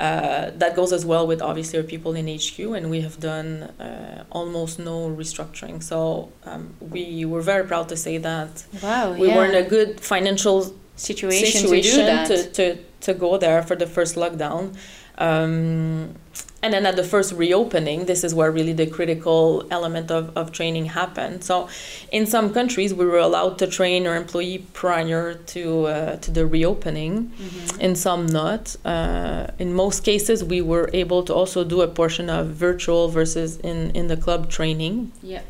Uh, 0.00 0.50
that 0.56 0.74
goes 0.74 0.92
as 0.92 1.06
well 1.06 1.24
with 1.24 1.40
obviously 1.40 1.78
our 1.78 1.84
people 1.84 2.14
in 2.16 2.26
HQ, 2.26 2.58
and 2.76 2.90
we 2.90 3.00
have 3.02 3.20
done 3.20 3.62
uh, 3.78 4.24
almost 4.32 4.78
no 4.80 5.08
restructuring. 5.08 5.80
So 5.80 6.32
um, 6.44 6.74
we 6.80 7.24
were 7.24 7.42
very 7.42 7.64
proud 7.64 7.88
to 7.90 7.96
say 7.96 8.18
that 8.18 8.64
Wow. 8.82 9.12
we 9.12 9.28
yeah. 9.28 9.36
were 9.36 9.44
in 9.44 9.54
a 9.54 9.62
good 9.68 10.00
financial 10.00 10.74
situation, 10.96 11.60
situation 11.60 12.26
to 12.26 12.36
to, 12.36 12.50
to, 12.50 12.76
to 13.02 13.14
go 13.14 13.38
there 13.38 13.62
for 13.62 13.76
the 13.76 13.86
first 13.86 14.16
lockdown. 14.16 14.74
Um, 15.16 16.16
and 16.64 16.72
then 16.72 16.86
at 16.86 16.96
the 16.96 17.04
first 17.04 17.30
reopening, 17.34 18.06
this 18.06 18.24
is 18.24 18.34
where 18.34 18.50
really 18.50 18.72
the 18.72 18.86
critical 18.86 19.66
element 19.70 20.10
of, 20.10 20.34
of 20.34 20.50
training 20.50 20.86
happened. 20.86 21.44
So, 21.44 21.68
in 22.10 22.24
some 22.26 22.54
countries, 22.54 22.94
we 22.94 23.04
were 23.04 23.18
allowed 23.18 23.58
to 23.58 23.66
train 23.66 24.06
our 24.06 24.16
employee 24.16 24.64
prior 24.72 25.34
to 25.52 25.62
uh, 25.86 26.16
to 26.24 26.30
the 26.30 26.46
reopening. 26.46 27.12
Mhm. 27.36 27.80
In 27.86 27.94
some, 27.94 28.22
not. 28.40 28.62
Uh, 28.82 29.48
in 29.58 29.74
most 29.74 29.98
cases, 30.04 30.42
we 30.42 30.60
were 30.62 30.88
able 30.94 31.22
to 31.28 31.34
also 31.34 31.64
do 31.64 31.82
a 31.82 31.88
portion 32.00 32.30
of 32.30 32.42
virtual 32.66 33.02
versus 33.18 33.58
in 33.70 33.78
in 33.98 34.04
the 34.12 34.16
club 34.16 34.48
training. 34.56 34.94
Yeah. 35.22 35.42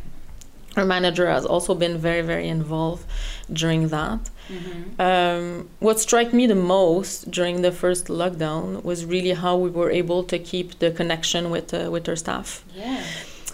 Our 0.77 0.85
manager 0.85 1.29
has 1.29 1.45
also 1.47 1.75
been 1.75 1.99
very 1.99 2.23
very 2.23 2.49
involved 2.49 3.05
during 3.53 3.89
that. 3.89 4.31
Mm-hmm. 4.49 5.01
Um, 5.01 5.69
what 5.81 6.01
struck 6.01 6.33
me 6.33 6.47
the 6.47 6.55
most 6.55 7.31
during 7.31 7.63
the 7.63 7.73
first 7.73 8.07
lockdown 8.07 8.83
was 8.85 9.05
really 9.05 9.33
how 9.33 9.57
we 9.57 9.71
were 9.71 9.91
able 9.91 10.25
to 10.25 10.39
keep 10.39 10.79
the 10.79 10.91
connection 10.91 11.51
with 11.51 11.73
uh, 11.73 11.91
with 11.91 12.09
our 12.09 12.17
staff. 12.17 12.65
Yeah. 12.75 13.03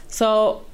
So 0.09 0.65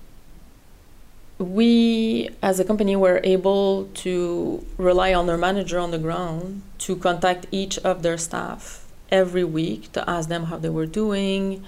we, 1.39 2.31
as 2.43 2.59
a 2.59 2.65
company, 2.65 2.97
were 2.97 3.21
able 3.23 3.89
to 3.95 4.65
rely 4.79 5.13
on 5.13 5.29
our 5.29 5.37
manager 5.37 5.79
on 5.79 5.91
the 5.91 5.99
ground 5.99 6.63
to 6.79 6.97
contact 6.97 7.47
each 7.51 7.79
of 7.79 8.03
their 8.03 8.17
staff 8.17 8.87
every 9.11 9.45
week 9.45 9.93
to 9.93 10.09
ask 10.09 10.29
them 10.29 10.45
how 10.45 10.57
they 10.57 10.71
were 10.71 10.87
doing. 10.87 11.65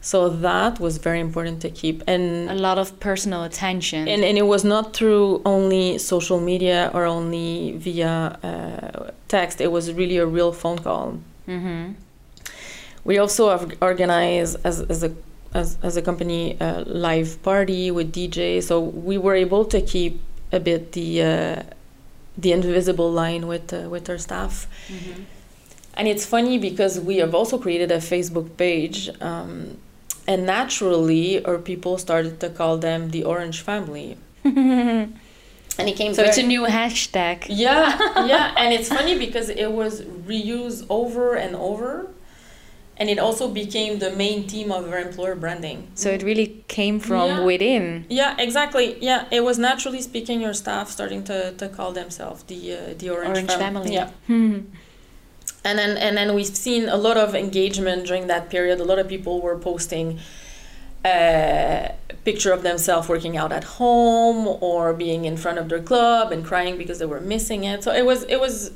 So 0.00 0.28
that 0.30 0.80
was 0.80 0.96
very 0.96 1.20
important 1.20 1.60
to 1.62 1.70
keep 1.70 2.02
and 2.06 2.48
A 2.50 2.54
lot 2.54 2.78
of 2.78 2.98
personal 3.00 3.44
attention. 3.44 4.08
and, 4.08 4.24
and 4.24 4.38
it 4.38 4.46
was 4.46 4.64
not 4.64 4.94
through 4.94 5.42
only 5.44 5.98
social 5.98 6.40
media 6.40 6.90
or 6.94 7.04
only 7.04 7.72
via 7.76 8.38
uh, 8.42 9.10
text. 9.28 9.60
It 9.60 9.70
was 9.70 9.92
really 9.92 10.16
a 10.16 10.26
real 10.26 10.52
phone 10.52 10.78
call. 10.78 11.18
mm-hmm. 11.46 11.92
We 13.04 13.18
also 13.18 13.48
have 13.50 13.72
organized 13.80 14.58
as, 14.64 14.80
as 14.82 15.02
a 15.02 15.12
as, 15.52 15.78
as 15.82 15.96
a 15.96 16.02
company 16.02 16.56
a 16.60 16.84
live 16.86 17.42
party 17.42 17.90
with 17.90 18.12
DJ. 18.12 18.62
So 18.62 18.78
we 18.78 19.18
were 19.18 19.34
able 19.34 19.64
to 19.66 19.80
keep 19.80 20.20
a 20.52 20.60
bit 20.60 20.92
the 20.92 21.22
uh, 21.22 21.62
the 22.38 22.52
invisible 22.52 23.10
line 23.10 23.46
with 23.46 23.72
uh, 23.72 23.88
with 23.88 24.08
our 24.08 24.18
staff. 24.18 24.66
Mm-hmm. 24.88 25.22
And 25.94 26.08
it's 26.08 26.24
funny 26.24 26.56
because 26.58 27.00
we 27.00 27.16
have 27.16 27.34
also 27.34 27.58
created 27.58 27.90
a 27.90 27.98
Facebook 27.98 28.56
page. 28.56 29.10
Um, 29.20 29.78
and 30.30 30.38
naturally, 30.46 31.24
our 31.48 31.58
people 31.70 31.94
started 32.06 32.34
to 32.42 32.48
call 32.58 32.74
them 32.88 33.00
the 33.10 33.22
Orange 33.32 33.58
Family. 33.70 34.10
And 35.78 35.88
it 35.88 35.96
came 35.96 36.12
So 36.14 36.22
it's 36.28 36.36
a 36.38 36.42
new 36.54 36.64
hashtag. 36.66 37.38
yeah, 37.48 37.96
yeah, 38.32 38.54
and 38.60 38.68
it's 38.76 38.88
funny 38.88 39.16
because 39.26 39.48
it 39.64 39.70
was 39.80 39.92
reused 40.28 40.84
over 40.90 41.24
and 41.44 41.52
over, 41.56 41.90
and 42.98 43.08
it 43.08 43.18
also 43.26 43.44
became 43.62 43.92
the 44.04 44.10
main 44.24 44.38
theme 44.50 44.70
of 44.78 44.82
our 44.92 44.98
employer 45.08 45.36
branding. 45.36 45.78
So 45.94 46.06
it 46.16 46.22
really 46.22 46.48
came 46.68 46.96
from 47.00 47.26
Yeah. 47.28 47.44
within. 47.50 47.82
Yeah, 48.20 48.34
exactly. 48.46 48.86
Yeah, 49.00 49.20
it 49.30 49.42
was 49.48 49.56
naturally 49.58 50.02
speaking 50.10 50.36
your 50.46 50.54
staff 50.54 50.86
starting 50.90 51.22
to, 51.30 51.38
to 51.60 51.66
call 51.76 51.90
themselves 52.00 52.42
the 52.50 52.60
uh, 52.74 52.78
the 53.00 53.08
Orange, 53.16 53.30
Orange 53.36 53.50
Fam- 53.50 53.60
family. 53.64 53.92
Yeah. 53.98 54.10
and 55.64 55.78
then 55.78 55.96
and 55.96 56.16
then 56.16 56.34
we've 56.34 56.46
seen 56.46 56.88
a 56.88 56.96
lot 56.96 57.16
of 57.16 57.34
engagement 57.34 58.06
during 58.06 58.26
that 58.28 58.50
period. 58.50 58.80
A 58.80 58.84
lot 58.84 58.98
of 58.98 59.08
people 59.08 59.40
were 59.40 59.58
posting 59.58 60.18
a 61.04 61.94
picture 62.24 62.52
of 62.52 62.62
themselves 62.62 63.08
working 63.08 63.36
out 63.36 63.52
at 63.52 63.64
home 63.64 64.46
or 64.60 64.92
being 64.92 65.24
in 65.24 65.36
front 65.36 65.58
of 65.58 65.68
their 65.68 65.80
club 65.80 66.32
and 66.32 66.44
crying 66.44 66.76
because 66.76 66.98
they 66.98 67.06
were 67.06 67.20
missing 67.20 67.64
it. 67.64 67.82
So 67.84 67.92
it 67.92 68.04
was 68.04 68.24
it 68.24 68.40
was 68.40 68.72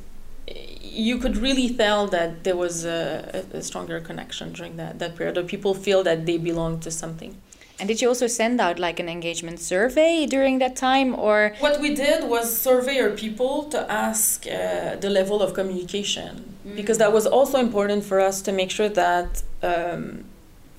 you 0.94 1.18
could 1.18 1.36
really 1.36 1.74
tell 1.74 2.06
that 2.08 2.44
there 2.44 2.56
was 2.56 2.84
a, 2.84 3.44
a 3.52 3.62
stronger 3.62 4.00
connection 4.00 4.52
during 4.52 4.76
that, 4.76 4.98
that 5.00 5.16
period. 5.16 5.36
Or 5.36 5.42
people 5.42 5.74
feel 5.74 6.02
that 6.04 6.24
they 6.24 6.38
belong 6.38 6.80
to 6.80 6.90
something. 6.90 7.40
And 7.78 7.88
did 7.88 8.00
you 8.00 8.08
also 8.08 8.26
send 8.26 8.60
out 8.60 8.78
like 8.78 9.00
an 9.00 9.08
engagement 9.08 9.58
survey 9.58 10.26
during 10.26 10.58
that 10.60 10.76
time 10.76 11.14
or? 11.18 11.54
What 11.58 11.80
we 11.80 11.94
did 11.94 12.28
was 12.28 12.56
survey 12.56 13.00
our 13.00 13.10
people 13.10 13.64
to 13.64 13.90
ask 13.90 14.46
uh, 14.46 14.96
the 14.96 15.10
level 15.10 15.42
of 15.42 15.54
communication. 15.54 16.54
Because 16.76 16.98
that 16.98 17.12
was 17.12 17.26
also 17.26 17.58
important 17.58 18.04
for 18.04 18.20
us 18.20 18.40
to 18.42 18.52
make 18.52 18.70
sure 18.70 18.88
that 18.88 19.42
um, 19.62 20.24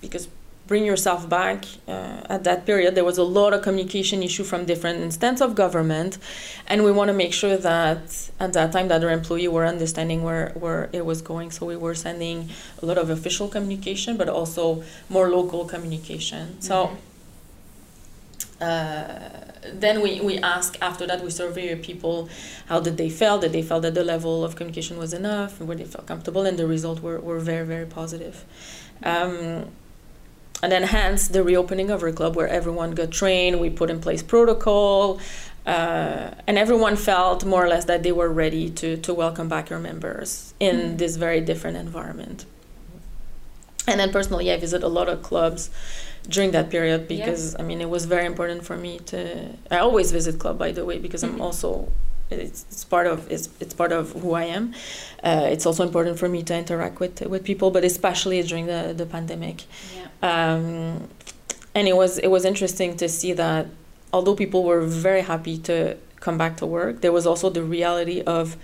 because 0.01 0.27
bring 0.67 0.84
yourself 0.84 1.29
back 1.29 1.65
uh, 1.88 2.22
at 2.27 2.43
that 2.43 2.65
period 2.65 2.95
there 2.95 3.05
was 3.05 3.17
a 3.17 3.24
lot 3.24 3.53
of 3.53 3.62
communication 3.62 4.24
issue 4.24 4.43
from 4.43 4.65
different 4.65 5.00
instances 5.00 5.41
of 5.41 5.53
government 5.53 6.17
and 6.67 6.84
we 6.84 6.91
want 6.91 7.07
to 7.07 7.13
make 7.13 7.34
sure 7.34 7.55
that 7.57 8.29
at 8.39 8.53
that 8.53 8.72
time 8.72 8.88
that 8.88 9.03
our 9.03 9.12
employee 9.12 9.48
were 9.48 9.65
understanding 9.65 10.24
where, 10.24 10.50
where 10.55 10.89
it 10.91 11.05
was 11.05 11.22
going. 11.22 11.51
So 11.51 11.65
we 11.65 11.75
were 11.75 11.95
sending 11.95 12.50
a 12.81 12.86
lot 12.86 12.98
of 12.98 13.10
official 13.10 13.48
communication 13.48 14.17
but 14.17 14.27
also 14.27 14.84
more 15.10 15.29
local 15.29 15.65
communication. 15.65 16.60
So 16.62 16.98
uh, 18.60 19.29
then 19.74 20.01
we, 20.01 20.22
we 20.22 20.39
ask 20.39 20.77
after 20.81 21.05
that 21.05 21.24
we 21.24 21.29
survey 21.29 21.75
people 21.75 22.29
how 22.67 22.79
did 22.79 22.98
they 22.98 23.10
feel 23.10 23.38
did 23.38 23.51
they 23.51 23.62
feel 23.62 23.79
that 23.81 23.93
the 23.93 24.03
level 24.03 24.43
of 24.43 24.55
communication 24.55 24.98
was 24.98 25.13
enough? 25.13 25.62
Where 25.62 25.77
they 25.77 25.86
felt 25.86 26.07
comfortable? 26.07 26.45
And 26.45 26.57
the 26.57 26.65
results 26.65 27.01
were, 27.01 27.19
were 27.19 27.39
very 27.39 27.65
very 27.65 27.86
positive. 27.86 28.45
Um, 29.03 29.67
and 30.65 30.72
then 30.74 30.84
hence 30.98 31.27
the 31.38 31.43
reopening 31.51 31.91
of 31.91 32.01
our 32.03 32.12
club 32.19 32.36
where 32.36 32.48
everyone 32.60 32.89
got 33.01 33.12
trained 33.22 33.55
we 33.65 33.69
put 33.69 33.88
in 33.93 34.00
place 34.05 34.22
protocol 34.24 35.19
uh, 35.75 36.31
and 36.48 36.55
everyone 36.65 36.95
felt 36.95 37.39
more 37.53 37.63
or 37.65 37.69
less 37.74 37.86
that 37.86 38.01
they 38.05 38.12
were 38.12 38.29
ready 38.43 38.65
to, 38.79 38.98
to 39.05 39.13
welcome 39.13 39.48
back 39.48 39.65
our 39.72 39.79
members 39.79 40.29
in 40.60 40.75
Mm. 40.75 40.98
this 41.01 41.13
very 41.25 41.41
different 41.51 41.77
environment 41.88 42.39
and 43.89 44.00
then 44.00 44.10
personally 44.17 44.51
i 44.51 44.57
visit 44.67 44.81
a 44.84 44.88
lot 45.00 45.07
of 45.13 45.17
clubs 45.29 45.62
during 46.36 46.50
that 46.57 46.67
period 46.75 47.01
Yeah. 47.01 47.07
because 47.17 47.55
I 47.60 47.62
mean 47.69 47.79
it 47.86 47.89
was 47.98 48.03
very 48.15 48.25
important 48.25 48.60
for 48.69 48.75
me 48.86 48.93
to. 49.12 49.17
I 49.69 49.77
always 49.88 50.07
visit 50.19 50.34
club 50.43 50.57
by 50.65 50.72
the 50.77 50.84
way 50.89 50.98
because 51.05 51.22
I'm 51.25 51.36
Mhm. 51.38 51.45
also 51.48 51.69
it's, 52.29 52.65
it's 52.70 52.84
part 52.84 53.08
of 53.08 53.32
it's, 53.32 53.50
it's 53.60 53.74
part 53.74 53.91
of 53.91 54.12
who 54.13 54.34
I 54.34 54.46
am. 54.46 54.74
Uh, 55.24 55.48
it's 55.51 55.65
also 55.65 55.84
important 55.84 56.17
for 56.20 56.27
me 56.27 56.44
to 56.44 56.55
interact 56.55 57.00
with 57.00 57.22
with 57.22 57.44
people, 57.44 57.72
but 57.72 57.84
especially 57.84 58.41
during 58.44 58.65
the 58.65 58.94
the 58.96 59.05
pandemic. 59.05 59.63
yeah. 59.96 60.53
Um, 60.53 61.08
and 61.74 61.88
it 61.88 61.96
was 61.96 62.17
it 62.17 62.27
was 62.27 62.46
interesting 62.46 62.96
to 62.98 63.08
see 63.10 63.34
that 63.34 63.67
although 64.13 64.36
people 64.36 64.63
were 64.63 64.82
very 64.82 65.22
happy 65.22 65.58
to 65.60 65.98
come 66.20 66.38
back 66.38 66.58
to 66.58 66.65
work, 66.65 67.01
there 67.01 67.12
was 67.12 67.27
also 67.27 67.50
the 67.50 67.63
reality 67.63 68.22
of 68.22 68.58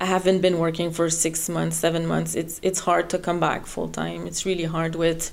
I 0.00 0.04
haven't 0.04 0.40
been 0.40 0.58
working 0.58 0.90
for 0.90 1.10
six 1.10 1.48
months, 1.48 1.76
seven 1.76 2.06
months. 2.06 2.34
It's 2.34 2.60
it's 2.62 2.80
hard 2.80 3.10
to 3.10 3.18
come 3.18 3.40
back 3.40 3.66
full 3.66 3.88
time. 3.88 4.26
It's 4.26 4.46
really 4.46 4.64
hard 4.64 4.94
with 4.94 5.32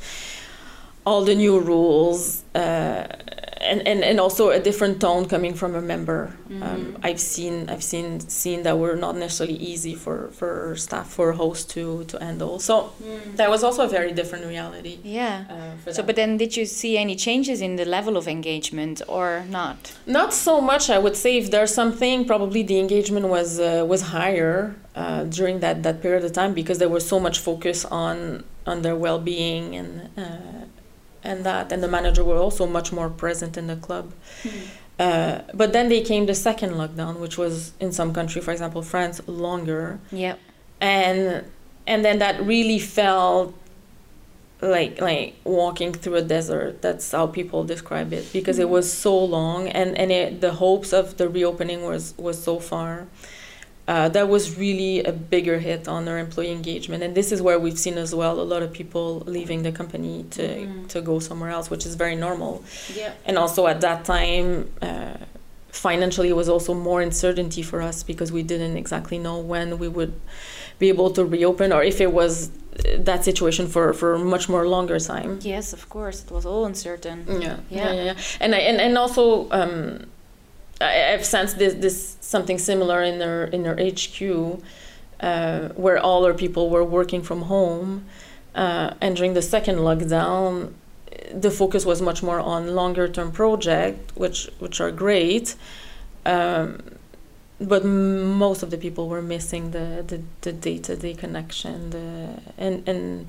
all 1.05 1.23
the 1.25 1.35
new 1.35 1.59
rules 1.59 2.43
uh, 2.55 3.07
and, 3.73 3.87
and, 3.91 3.99
and 4.09 4.17
also 4.25 4.43
a 4.59 4.59
different 4.69 4.95
tone 5.07 5.23
coming 5.33 5.53
from 5.61 5.71
a 5.75 5.81
member. 5.93 6.21
Um, 6.65 6.81
I've 7.07 7.19
seen 7.33 7.55
I've 7.73 7.85
seen 7.93 8.07
seen 8.43 8.59
that 8.65 8.75
were 8.83 8.95
not 9.05 9.15
necessarily 9.25 9.57
easy 9.71 9.95
for, 10.03 10.17
for 10.39 10.75
staff 10.85 11.07
for 11.17 11.27
hosts 11.41 11.65
to, 11.73 11.83
to 12.11 12.15
handle. 12.27 12.53
So 12.69 12.73
that 13.39 13.49
was 13.49 13.61
also 13.67 13.81
a 13.89 13.91
very 13.97 14.11
different 14.19 14.43
reality. 14.55 14.95
Yeah. 15.03 15.35
Uh, 15.55 15.91
So, 15.97 16.01
but 16.09 16.15
then 16.21 16.31
did 16.43 16.51
you 16.57 16.65
see 16.79 16.93
any 17.05 17.15
changes 17.27 17.57
in 17.67 17.71
the 17.81 17.87
level 17.97 18.13
of 18.21 18.25
engagement 18.27 18.97
or 19.17 19.27
not? 19.59 19.77
Not 20.19 20.29
so 20.47 20.53
much, 20.71 20.83
I 20.95 20.99
would 21.03 21.17
say. 21.23 21.31
If 21.43 21.47
there's 21.53 21.73
something, 21.81 22.15
probably 22.33 22.61
the 22.71 22.77
engagement 22.85 23.25
was 23.37 23.49
uh, 23.59 23.65
was 23.93 24.01
higher 24.17 24.53
uh, 25.01 25.21
during 25.37 25.55
that, 25.65 25.75
that 25.85 25.97
period 26.05 26.23
of 26.27 26.31
time 26.41 26.53
because 26.61 26.77
there 26.83 26.93
was 26.97 27.03
so 27.13 27.17
much 27.27 27.37
focus 27.49 27.79
on 28.03 28.15
on 28.71 28.77
their 28.85 28.97
well 29.05 29.19
being 29.33 29.63
and 29.79 29.89
uh, 30.23 30.65
and 31.23 31.45
that, 31.45 31.71
and 31.71 31.81
the 31.81 31.87
manager 31.87 32.23
were 32.23 32.37
also 32.37 32.65
much 32.65 32.91
more 32.91 33.09
present 33.09 33.57
in 33.57 33.67
the 33.67 33.75
club. 33.75 34.11
Uh, 34.99 35.39
but 35.53 35.73
then 35.73 35.89
they 35.89 36.01
came 36.01 36.25
the 36.27 36.35
second 36.35 36.71
lockdown, 36.73 37.19
which 37.19 37.37
was 37.37 37.73
in 37.79 37.91
some 37.91 38.13
country, 38.13 38.41
for 38.41 38.51
example, 38.51 38.81
France, 38.81 39.21
longer, 39.27 39.99
Yeah. 40.11 40.35
and 40.81 41.43
and 41.87 42.05
then 42.05 42.19
that 42.19 42.41
really 42.45 42.79
felt 42.79 43.53
like 44.61 45.01
like 45.01 45.35
walking 45.43 45.91
through 45.93 46.15
a 46.15 46.21
desert. 46.21 46.81
That's 46.81 47.11
how 47.11 47.27
people 47.27 47.63
describe 47.65 48.13
it 48.13 48.31
because 48.31 48.59
it 48.59 48.69
was 48.69 48.91
so 48.91 49.17
long 49.17 49.67
and 49.67 49.97
and 49.97 50.11
it, 50.11 50.41
the 50.41 50.53
hopes 50.53 50.93
of 50.93 51.17
the 51.17 51.27
reopening 51.27 51.83
was 51.83 52.13
was 52.17 52.41
so 52.41 52.59
far 52.59 53.07
uh, 53.87 54.07
that 54.09 54.29
was 54.29 54.57
really 54.57 55.03
a 55.03 55.11
bigger 55.11 55.59
hit 55.59 55.87
on 55.87 56.07
our 56.07 56.17
employee 56.17 56.51
engagement 56.51 57.03
and 57.03 57.13
this 57.15 57.31
is 57.33 57.41
where 57.41 57.59
we've 57.59 57.77
seen 57.77 57.97
as 57.97 58.15
well 58.15 58.39
a 58.39 58.47
lot 58.53 58.61
of 58.63 58.71
people 58.71 59.19
leaving 59.25 59.63
the 59.63 59.71
company 59.71 60.23
to 60.31 60.45
to 60.87 61.01
go 61.01 61.19
somewhere 61.19 61.49
else 61.49 61.69
which 61.69 61.85
is 61.85 61.95
very 61.95 62.15
normal 62.15 62.63
Yeah. 62.95 63.11
and 63.25 63.37
also 63.37 63.67
at 63.67 63.81
that 63.81 64.05
time 64.05 64.47
uh, 64.81 65.17
financially 65.71 66.29
it 66.29 66.35
was 66.35 66.49
also 66.49 66.73
more 66.73 67.01
uncertainty 67.01 67.61
for 67.63 67.81
us 67.81 68.03
because 68.03 68.31
we 68.31 68.43
didn't 68.43 68.77
exactly 68.77 69.17
know 69.17 69.37
when 69.39 69.77
we 69.79 69.87
would 69.87 70.13
be 70.79 70.87
able 70.89 71.09
to 71.11 71.25
reopen 71.25 71.71
or 71.73 71.83
if 71.83 71.99
it 71.99 72.11
was 72.13 72.49
uh, 72.49 72.97
that 72.99 73.23
situation 73.23 73.67
for 73.67 73.91
for 73.93 74.17
much 74.17 74.47
more 74.49 74.67
longer 74.67 74.99
time 74.99 75.39
Yes, 75.41 75.73
of 75.73 75.89
course. 75.89 76.23
It 76.23 76.31
was 76.31 76.45
all 76.45 76.65
uncertain. 76.65 77.25
yeah 77.27 77.37
yeah 77.39 77.57
Yeah. 77.69 77.93
yeah, 77.93 78.03
yeah. 78.03 78.15
and 78.39 78.55
I, 78.55 78.59
and, 78.69 78.79
and 78.81 78.97
also 78.97 79.49
um, 79.51 80.05
I've 80.81 81.25
sensed 81.25 81.57
this 81.57 81.73
this 81.75 82.17
something 82.21 82.57
similar 82.57 83.01
in 83.03 83.19
their 83.19 83.45
in 83.45 83.63
their 83.63 83.75
HQ 83.75 84.61
uh, 85.19 85.69
where 85.69 85.97
all 85.97 86.25
our 86.25 86.33
people 86.33 86.69
were 86.69 86.83
working 86.83 87.21
from 87.21 87.43
home 87.43 88.05
uh, 88.55 88.93
and 88.99 89.15
during 89.15 89.33
the 89.33 89.41
second 89.41 89.77
lockdown 89.77 90.73
the 91.33 91.51
focus 91.51 91.85
was 91.85 92.01
much 92.01 92.21
more 92.21 92.39
on 92.39 92.75
longer 92.75 93.07
term 93.07 93.31
projects, 93.31 94.15
which 94.15 94.49
which 94.59 94.81
are 94.81 94.91
great 94.91 95.55
um, 96.25 96.81
but 97.59 97.85
most 97.85 98.63
of 98.63 98.71
the 98.71 98.77
people 98.77 99.07
were 99.07 99.21
missing 99.21 99.71
the 99.71 100.03
the, 100.05 100.21
the 100.41 100.51
day-to-day 100.51 101.13
connection 101.13 101.91
the 101.91 102.41
and 102.57 102.87
and 102.87 103.27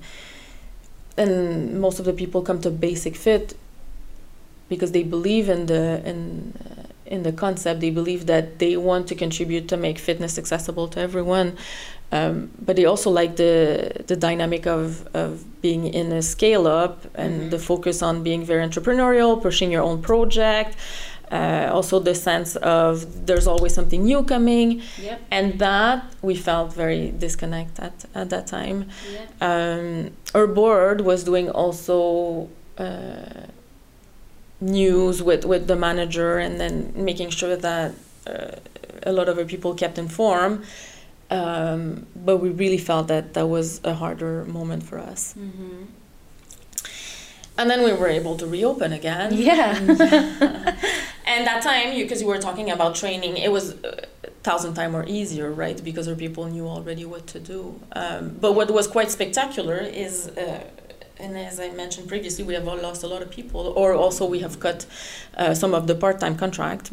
and 1.17 1.81
most 1.81 1.99
of 2.01 2.05
the 2.05 2.13
people 2.13 2.43
come 2.43 2.61
to 2.61 2.71
basic 2.71 3.15
fit 3.15 3.57
because 4.69 4.93
they 4.93 5.03
believe 5.03 5.49
in 5.49 5.67
the 5.67 6.03
in 6.05 6.53
in 7.15 7.23
the 7.29 7.33
concept 7.45 7.77
they 7.85 7.91
believe 8.01 8.23
that 8.33 8.45
they 8.63 8.75
want 8.91 9.05
to 9.11 9.15
contribute 9.25 9.65
to 9.73 9.77
make 9.87 9.97
fitness 10.09 10.33
accessible 10.43 10.87
to 10.95 10.99
everyone 11.09 11.49
um, 12.17 12.35
but 12.67 12.75
they 12.77 12.87
also 12.93 13.09
like 13.21 13.33
the 13.45 13.55
the 14.11 14.17
dynamic 14.29 14.65
of 14.79 14.85
of 15.23 15.31
being 15.67 15.83
in 16.01 16.07
a 16.13 16.23
scale 16.35 16.65
up 16.83 16.97
and 17.25 17.33
the 17.55 17.59
focus 17.71 17.97
on 18.09 18.15
being 18.29 18.43
very 18.53 18.63
entrepreneurial 18.69 19.31
pushing 19.47 19.69
your 19.77 19.83
own 19.91 19.99
project 20.11 20.73
uh, 21.39 21.69
also 21.77 21.95
the 22.11 22.15
sense 22.15 22.51
of 22.57 22.93
there's 23.27 23.47
always 23.53 23.73
something 23.79 24.03
new 24.13 24.23
coming 24.35 24.69
Yep. 25.09 25.19
and 25.37 25.47
that 25.67 25.99
we 26.29 26.35
felt 26.49 26.69
very 26.85 27.03
disconnect 27.25 27.75
at, 27.87 27.97
at 28.21 28.27
that 28.35 28.45
time 28.57 28.79
Yeah. 29.15 29.27
um, 29.51 30.11
our 30.37 30.47
board 30.61 30.97
was 31.11 31.21
doing 31.31 31.47
also 31.63 32.49
uh, 32.79 33.47
news 34.65 35.23
with, 35.23 35.45
with 35.45 35.67
the 35.67 35.77
manager 35.77 36.39
and 36.39 36.61
then 36.61 36.93
making 36.97 37.31
sure 37.31 37.57
that 37.57 37.93
uh, 38.27 38.57
a 39.03 39.13
lot 39.13 39.29
of 39.29 39.39
our 39.39 39.45
people 39.45 39.75
kept 39.75 39.99
informed. 39.99 40.65
Um, 41.31 42.07
but 42.15 42.39
we 42.39 42.51
really 42.51 42.79
felt 42.79 43.09
that 43.09 43.35
that 43.35 43.47
was 43.47 43.81
a 43.85 43.95
harder 43.95 44.45
moment 44.45 44.83
for 44.83 44.99
us. 44.99 45.35
Mm-hmm. 45.39 45.85
And 47.57 47.71
then 47.71 47.85
we 47.85 47.93
were 47.93 48.09
able 48.09 48.37
to 48.37 48.47
reopen 48.47 48.93
again. 48.93 49.33
Yeah. 49.33 50.77
And 51.27 51.47
that 51.47 51.63
time, 51.63 51.95
because 51.95 52.21
you, 52.21 52.29
were 52.29 52.39
talking 52.39 52.71
about 52.71 52.95
training, 52.95 53.39
it 53.39 53.51
was 53.51 53.71
a 53.71 54.07
thousand 54.43 54.75
times 54.75 54.93
more 54.93 55.07
easier, 55.07 55.51
right? 55.51 55.83
Because 55.83 56.07
our 56.07 56.15
people 56.15 56.45
knew 56.47 56.69
already 56.69 57.05
what 57.05 57.27
to 57.29 57.41
do. 57.41 57.81
Um, 57.93 58.37
but 58.41 58.53
what 58.53 58.71
was 58.71 58.87
quite 58.87 59.11
spectacular 59.11 59.79
is, 59.79 60.29
uh, 60.29 60.63
and 61.19 61.37
as 61.39 61.59
I 61.61 61.71
mentioned 61.71 62.09
previously, 62.09 62.45
we 62.45 62.55
have 62.55 62.67
all 62.69 62.77
lost 62.77 63.03
a 63.03 63.07
lot 63.07 63.23
of 63.23 63.31
people, 63.31 63.73
or 63.77 63.95
also 63.95 64.25
we 64.27 64.41
have 64.41 64.59
cut 64.61 64.87
uh, 65.37 65.55
some 65.55 65.75
of 65.75 65.87
the 65.87 65.95
part-time 65.95 66.37
contract. 66.37 66.93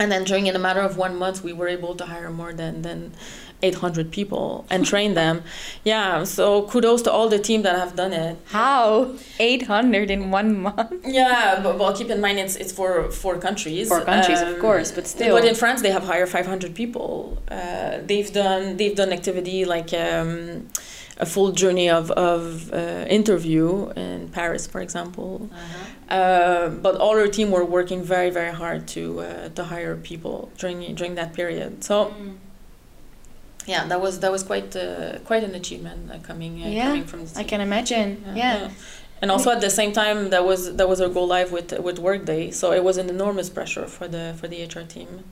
And 0.00 0.10
then 0.10 0.24
during 0.24 0.46
in 0.48 0.56
a 0.56 0.58
matter 0.58 0.80
of 0.80 0.96
one 0.96 1.16
month, 1.16 1.44
we 1.44 1.52
were 1.52 1.68
able 1.68 1.94
to 1.94 2.04
hire 2.06 2.28
more 2.30 2.52
than 2.52 2.82
than 2.82 3.12
800 3.62 4.10
people 4.10 4.66
and 4.68 4.84
train 4.92 5.14
them. 5.14 5.42
Yeah, 5.84 6.24
so 6.24 6.62
kudos 6.62 7.02
to 7.02 7.12
all 7.12 7.28
the 7.28 7.38
team 7.38 7.62
that 7.62 7.76
have 7.76 7.94
done 7.94 8.12
it. 8.12 8.36
How? 8.46 9.14
800 9.38 10.10
in 10.10 10.32
one 10.32 10.58
month? 10.62 10.92
Yeah, 11.06 11.60
but 11.62 11.78
well, 11.78 11.92
keep 11.94 12.10
in 12.10 12.20
mind 12.20 12.40
it's 12.40 12.56
it's 12.56 12.72
for 12.72 13.08
four 13.12 13.38
countries. 13.38 13.86
Four 13.88 14.00
countries, 14.04 14.40
of 14.40 14.48
Um, 14.48 14.60
course, 14.60 14.90
but 14.90 15.06
still. 15.06 15.36
But 15.36 15.44
in 15.44 15.54
France, 15.54 15.80
they 15.82 15.92
have 15.92 16.02
hired 16.04 16.28
500 16.28 16.74
people. 16.74 17.38
Uh, 17.48 17.98
they've 18.04 18.32
done 18.32 18.76
they've 18.78 18.96
done 18.96 19.12
activity 19.12 19.64
like 19.64 19.92
um, 19.94 20.66
a 21.18 21.26
full 21.26 21.52
journey 21.52 21.88
of 21.88 22.10
of 22.12 22.72
uh, 22.72 23.06
interview 23.08 23.90
in 23.96 24.28
Paris, 24.28 24.66
for 24.66 24.80
example. 24.80 25.48
Uh, 26.08 26.68
but 26.68 26.96
all 26.96 27.16
our 27.16 27.28
team 27.28 27.50
were 27.50 27.64
working 27.64 28.02
very 28.02 28.30
very 28.30 28.52
hard 28.52 28.86
to 28.88 29.20
uh, 29.20 29.48
to 29.50 29.64
hire 29.64 29.96
people 29.96 30.50
during 30.58 30.94
during 30.94 31.14
that 31.14 31.32
period. 31.32 31.84
So. 31.84 32.12
Yeah, 33.66 33.86
that 33.86 33.98
was 33.98 34.20
that 34.20 34.30
was 34.30 34.42
quite 34.42 34.76
uh, 34.76 35.20
quite 35.20 35.42
an 35.42 35.54
achievement 35.54 36.10
uh, 36.10 36.18
coming 36.18 36.62
uh, 36.62 36.68
Yeah, 36.68 36.88
coming 36.88 37.04
from 37.04 37.24
the 37.24 37.40
I 37.40 37.44
can 37.44 37.62
imagine. 37.62 38.22
Yeah. 38.34 38.70
And 39.22 39.30
also 39.30 39.50
at 39.52 39.62
the 39.62 39.70
same 39.70 39.92
time, 39.92 40.28
that 40.30 40.44
was 40.44 40.76
that 40.76 40.86
was 40.86 41.00
our 41.00 41.08
go 41.08 41.24
live 41.24 41.50
with 41.50 41.72
with 41.78 41.98
Workday, 41.98 42.50
so 42.50 42.72
it 42.72 42.84
was 42.84 42.98
an 42.98 43.08
enormous 43.08 43.48
pressure 43.48 43.86
for 43.86 44.06
the 44.06 44.34
for 44.38 44.48
the 44.48 44.62
HR 44.64 44.82
team. 44.82 45.24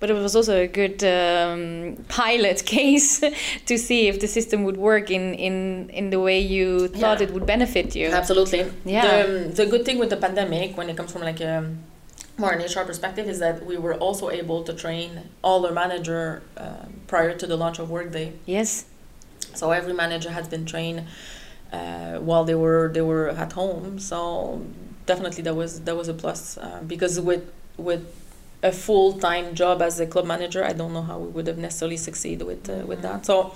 But 0.00 0.08
it 0.10 0.14
was 0.14 0.34
also 0.34 0.56
a 0.62 0.66
good 0.66 1.04
um, 1.04 1.96
pilot 2.08 2.64
case 2.76 3.20
to 3.66 3.76
see 3.78 4.08
if 4.08 4.18
the 4.18 4.26
system 4.26 4.64
would 4.64 4.78
work 4.78 5.10
in, 5.10 5.34
in, 5.34 5.90
in 5.90 6.08
the 6.10 6.18
way 6.18 6.40
you 6.40 6.88
thought 6.88 7.20
Yeah. 7.20 7.26
it 7.28 7.34
would 7.34 7.44
benefit 7.46 7.94
you. 7.94 8.08
Absolutely. 8.08 8.64
Yeah. 8.86 9.02
The, 9.04 9.46
um, 9.48 9.52
the 9.52 9.66
good 9.66 9.84
thing 9.84 9.98
with 9.98 10.08
the 10.10 10.16
pandemic, 10.16 10.76
when 10.76 10.88
it 10.88 10.96
comes 10.96 11.12
from 11.12 11.20
like 11.22 11.40
a 11.40 11.70
more 12.38 12.50
an 12.52 12.60
HR 12.64 12.84
perspective, 12.86 13.28
is 13.28 13.38
that 13.40 13.66
we 13.66 13.76
were 13.76 13.94
also 13.94 14.30
able 14.30 14.62
to 14.64 14.72
train 14.72 15.10
all 15.44 15.66
our 15.66 15.72
manager 15.72 16.42
um, 16.56 17.00
prior 17.06 17.36
to 17.36 17.46
the 17.46 17.56
launch 17.56 17.78
of 17.78 17.90
Workday. 17.90 18.32
Yes. 18.46 18.86
So 19.54 19.70
every 19.72 19.92
manager 19.92 20.30
has 20.30 20.48
been 20.48 20.64
trained 20.64 21.04
uh, 21.72 22.18
while 22.18 22.44
they 22.44 22.54
were 22.54 22.90
they 22.94 23.02
were 23.02 23.28
at 23.28 23.52
home. 23.52 23.98
So 23.98 24.62
definitely 25.04 25.42
that 25.42 25.54
was 25.54 25.80
that 25.82 25.96
was 25.96 26.08
a 26.08 26.14
plus 26.14 26.56
uh, 26.56 26.80
because 26.86 27.20
with 27.20 27.44
with 27.76 28.02
a 28.62 28.72
full 28.72 29.14
time 29.14 29.54
job 29.54 29.82
as 29.82 30.00
a 30.00 30.06
club 30.06 30.26
manager, 30.26 30.64
I 30.64 30.72
don't 30.72 30.92
know 30.92 31.02
how 31.02 31.18
we 31.18 31.28
would 31.28 31.46
have 31.46 31.58
necessarily 31.58 31.96
succeeded 31.96 32.46
with 32.46 32.68
uh, 32.68 32.84
with 32.86 33.02
that. 33.02 33.26
So 33.26 33.54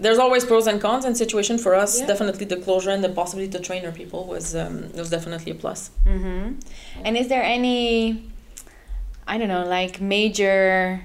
there's 0.00 0.18
always 0.18 0.44
pros 0.44 0.66
and 0.66 0.80
cons 0.80 1.04
and 1.04 1.16
situation 1.16 1.58
for 1.58 1.74
us. 1.74 2.00
Yeah. 2.00 2.06
Definitely 2.06 2.46
the 2.46 2.56
closure 2.56 2.90
and 2.90 3.02
the 3.02 3.08
possibility 3.08 3.50
to 3.52 3.58
train 3.58 3.84
our 3.84 3.92
people 3.92 4.26
was 4.26 4.54
um, 4.54 4.92
was 4.94 5.10
definitely 5.10 5.52
a 5.52 5.54
plus. 5.54 5.90
hmm 6.04 6.52
And 7.04 7.16
is 7.16 7.28
there 7.28 7.42
any, 7.42 8.30
I 9.26 9.38
don't 9.38 9.48
know, 9.48 9.64
like 9.64 10.00
major 10.00 11.02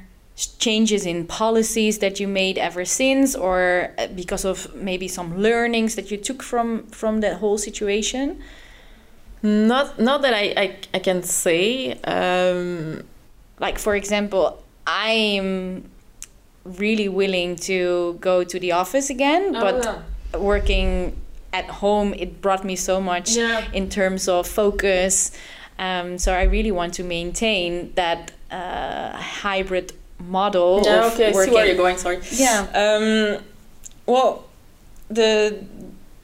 changes 0.60 1.06
in 1.06 1.28
policies 1.28 2.00
that 2.00 2.20
you 2.20 2.28
made 2.28 2.58
ever 2.58 2.86
since, 2.86 3.36
or 3.36 3.94
uh, 3.98 4.08
because 4.08 4.46
of 4.46 4.74
maybe 4.76 5.08
some 5.08 5.38
learnings 5.38 5.96
that 5.96 6.12
you 6.12 6.18
took 6.18 6.44
from 6.44 6.86
from 6.88 7.22
that 7.22 7.38
whole 7.38 7.58
situation? 7.58 8.42
Not 9.42 10.00
not 10.00 10.22
that 10.22 10.34
I 10.34 10.54
I, 10.56 10.78
I 10.94 11.00
can 11.00 11.24
say. 11.24 11.94
Um, 12.04 13.04
Like 13.60 13.78
for 13.80 13.96
example, 13.96 14.62
I'm 14.88 15.90
really 16.64 17.10
willing 17.10 17.56
to 17.58 18.18
go 18.22 18.44
to 18.44 18.60
the 18.60 18.72
office 18.72 19.10
again, 19.10 19.52
but 19.54 20.02
working 20.40 21.16
at 21.54 21.66
home 21.66 22.14
it 22.16 22.42
brought 22.42 22.64
me 22.66 22.76
so 22.76 23.00
much 23.00 23.36
Yeah. 23.36 23.64
in 23.74 23.88
terms 23.90 24.28
of 24.28 24.48
focus 24.48 25.32
um, 25.78 26.18
so 26.18 26.34
i 26.34 26.44
really 26.44 26.72
want 26.72 26.96
to 26.96 27.04
maintain 27.04 27.92
that 27.94 28.32
uh, 28.50 29.12
hybrid 29.16 29.94
model 30.20 30.82
yeah, 30.84 31.06
of 31.06 31.14
okay, 31.14 31.28
I 31.28 31.32
see 31.32 31.52
where 31.52 31.66
you're 31.68 31.76
going. 31.78 31.98
Sorry. 31.98 32.20
yeah 32.32 32.66
Um, 32.74 33.44
well, 34.08 34.46
the 35.10 35.64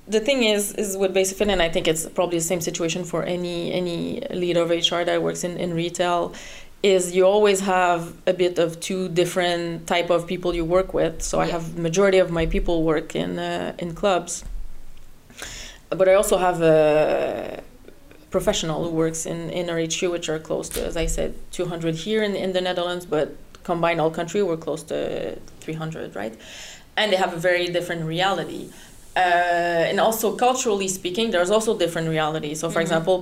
the 0.08 0.20
thing 0.20 0.42
is 0.44 0.74
is 0.74 0.98
with 0.98 1.14
basic 1.14 1.38
fit 1.38 1.48
and 1.50 1.62
i 1.62 1.70
think 1.70 1.88
it's 1.88 2.08
probably 2.10 2.40
the 2.40 2.44
same 2.44 2.62
situation 2.62 3.04
for 3.04 3.24
any 3.24 3.72
any 3.72 4.22
leader 4.32 4.62
of 4.64 4.70
hr 4.72 5.04
that 5.04 5.22
works 5.22 5.44
in, 5.44 5.58
in 5.58 5.76
retail 5.76 6.34
is 6.82 7.14
you 7.16 7.26
always 7.26 7.60
have 7.62 8.14
a 8.26 8.34
bit 8.34 8.58
of 8.58 8.80
two 8.80 9.10
different 9.10 9.86
type 9.86 10.10
of 10.10 10.26
people 10.26 10.56
you 10.56 10.66
work 10.66 10.94
with. 10.94 11.22
So 11.22 11.40
i 11.40 11.48
have 11.48 11.78
majority 11.78 12.20
of 12.20 12.32
my 12.32 12.46
people 12.46 12.84
work 12.84 13.16
in 13.16 13.40
uh, 13.40 13.74
in 13.78 13.96
clubs. 13.96 14.44
But 15.90 16.08
i 16.08 16.14
also 16.14 16.38
have 16.38 16.62
a 16.62 17.62
professional 18.30 18.84
who 18.84 18.92
works 18.92 19.26
in 19.26 19.50
in 19.50 19.66
hq 19.68 20.00
which 20.12 20.30
are 20.30 20.38
close 20.38 20.70
to 20.70 20.86
as 20.86 20.96
i 20.96 21.08
said 21.08 21.34
200 21.52 21.96
here 21.96 22.22
in, 22.22 22.36
in 22.36 22.54
the 22.54 22.62
netherlands 22.62 23.04
but 23.04 23.36
combined 23.64 24.00
all 24.02 24.12
country 24.12 24.42
we're 24.44 24.64
close 24.68 24.84
to 24.84 25.38
300 25.62 26.16
right? 26.16 26.36
And 26.98 27.12
they 27.12 27.18
have 27.18 27.34
a 27.34 27.42
very 27.50 27.68
different 27.68 28.04
reality. 28.06 28.70
Uh, 29.16 29.90
and 29.90 30.00
also 30.00 30.36
culturally 30.36 30.88
speaking, 30.88 31.32
there's 31.32 31.50
also 31.50 31.78
different 31.78 32.08
realities. 32.10 32.60
So, 32.60 32.70
for 32.70 32.74
mm-hmm. 32.74 32.82
example, 32.82 33.18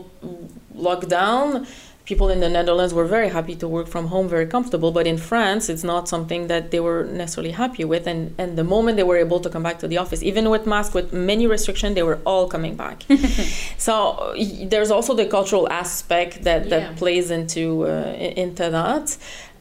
lockdown, 0.87 1.67
people 2.07 2.29
in 2.29 2.39
the 2.39 2.47
Netherlands 2.49 2.93
were 2.93 3.05
very 3.05 3.27
happy 3.27 3.53
to 3.53 3.67
work 3.67 3.87
from 3.87 4.07
home, 4.07 4.27
very 4.29 4.47
comfortable. 4.47 4.91
But 4.91 5.05
in 5.05 5.17
France, 5.17 5.67
it's 5.67 5.83
not 5.83 6.07
something 6.07 6.47
that 6.47 6.71
they 6.71 6.79
were 6.79 7.03
necessarily 7.03 7.51
happy 7.51 7.83
with. 7.83 8.07
And 8.07 8.33
and 8.37 8.57
the 8.57 8.63
moment 8.63 8.95
they 8.97 9.07
were 9.11 9.19
able 9.27 9.39
to 9.41 9.49
come 9.49 9.63
back 9.67 9.77
to 9.79 9.87
the 9.87 9.97
office, 10.03 10.23
even 10.23 10.49
with 10.49 10.65
masks, 10.65 10.93
with 10.95 11.11
many 11.13 11.45
restrictions, 11.45 11.93
they 11.95 12.03
were 12.03 12.19
all 12.25 12.47
coming 12.47 12.75
back. 12.75 13.03
so 13.77 14.33
there's 14.71 14.89
also 14.89 15.13
the 15.13 15.27
cultural 15.37 15.65
aspect 15.69 16.43
that 16.47 16.69
that 16.71 16.83
yeah. 16.83 17.01
plays 17.01 17.29
into 17.29 17.85
uh, 17.85 18.43
into 18.43 18.65
that. 18.79 19.17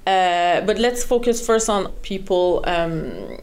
Uh, 0.06 0.60
but 0.68 0.78
let's 0.78 1.02
focus 1.04 1.44
first 1.44 1.68
on 1.68 1.90
people. 2.10 2.62
Um, 2.66 3.40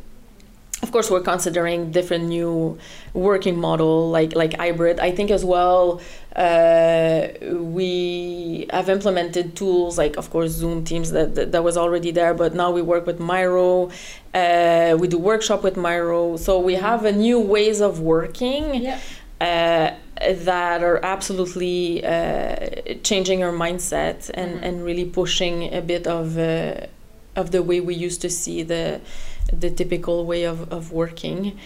of 0.84 0.92
course 0.92 1.10
we're 1.10 1.22
considering 1.22 1.92
different 1.92 2.26
new 2.26 2.78
working 3.14 3.58
model 3.58 4.10
like 4.12 4.36
like 4.36 4.54
hybrid 4.58 5.00
i 5.00 5.10
think 5.10 5.32
as 5.32 5.44
well 5.44 6.02
uh, 6.36 7.28
we 7.52 8.68
have 8.72 8.90
implemented 8.90 9.56
tools 9.56 9.98
like 9.98 10.18
of 10.18 10.30
course 10.30 10.52
zoom 10.52 10.84
teams 10.84 11.12
that, 11.12 11.36
that, 11.36 11.52
that 11.54 11.64
was 11.64 11.78
already 11.78 12.12
there 12.12 12.34
but 12.34 12.54
now 12.54 12.70
we 12.70 12.82
work 12.82 13.06
with 13.06 13.20
miro 13.20 13.90
uh, 14.34 14.96
we 15.00 15.08
do 15.08 15.18
workshop 15.18 15.64
with 15.64 15.78
miro 15.78 16.38
so 16.38 16.60
we 16.60 16.74
have 16.74 17.06
a 17.06 17.12
new 17.12 17.40
ways 17.40 17.80
of 17.80 18.00
working 18.02 18.76
yeah. 18.76 19.00
uh, 19.40 19.92
that 20.34 20.84
are 20.84 21.00
absolutely 21.04 22.04
uh, 22.04 22.58
changing 23.04 23.42
our 23.44 23.52
mindset 23.52 24.30
and, 24.34 24.56
mm-hmm. 24.56 24.64
and 24.64 24.84
really 24.84 25.06
pushing 25.06 25.74
a 25.74 25.82
bit 25.82 26.08
of 26.08 26.38
uh, 26.38 26.88
of 27.36 27.52
the 27.52 27.64
way 27.64 27.80
we 27.80 27.96
used 27.96 28.22
to 28.22 28.30
see 28.30 28.62
the 28.64 29.02
the 29.52 29.70
typical 29.70 30.26
way 30.26 30.44
of, 30.44 30.72
of 30.72 30.92
working. 30.92 31.58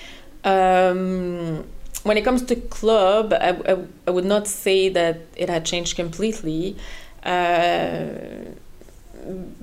Um, 0.43 1.65
when 2.03 2.17
it 2.17 2.23
comes 2.23 2.43
to 2.43 2.55
club, 2.55 3.33
I, 3.33 3.49
I, 3.49 3.77
I, 4.07 4.11
would 4.11 4.25
not 4.25 4.47
say 4.47 4.87
that 4.89 5.19
it 5.35 5.49
had 5.49 5.65
changed 5.65 5.95
completely. 5.95 6.77
Uh, 7.23 8.05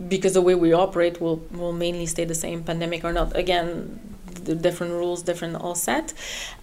because 0.09 0.35
the 0.35 0.43
way 0.43 0.55
we 0.55 0.73
operate 0.73 1.21
will, 1.21 1.37
will 1.51 1.73
mainly 1.73 2.07
stay 2.07 2.25
the 2.25 2.35
same, 2.35 2.63
pandemic 2.63 3.05
or 3.05 3.13
not. 3.13 3.35
Again, 3.37 3.99
different 4.35 4.93
rules, 4.93 5.23
different 5.23 5.57
all 5.57 5.75
set. 5.75 6.13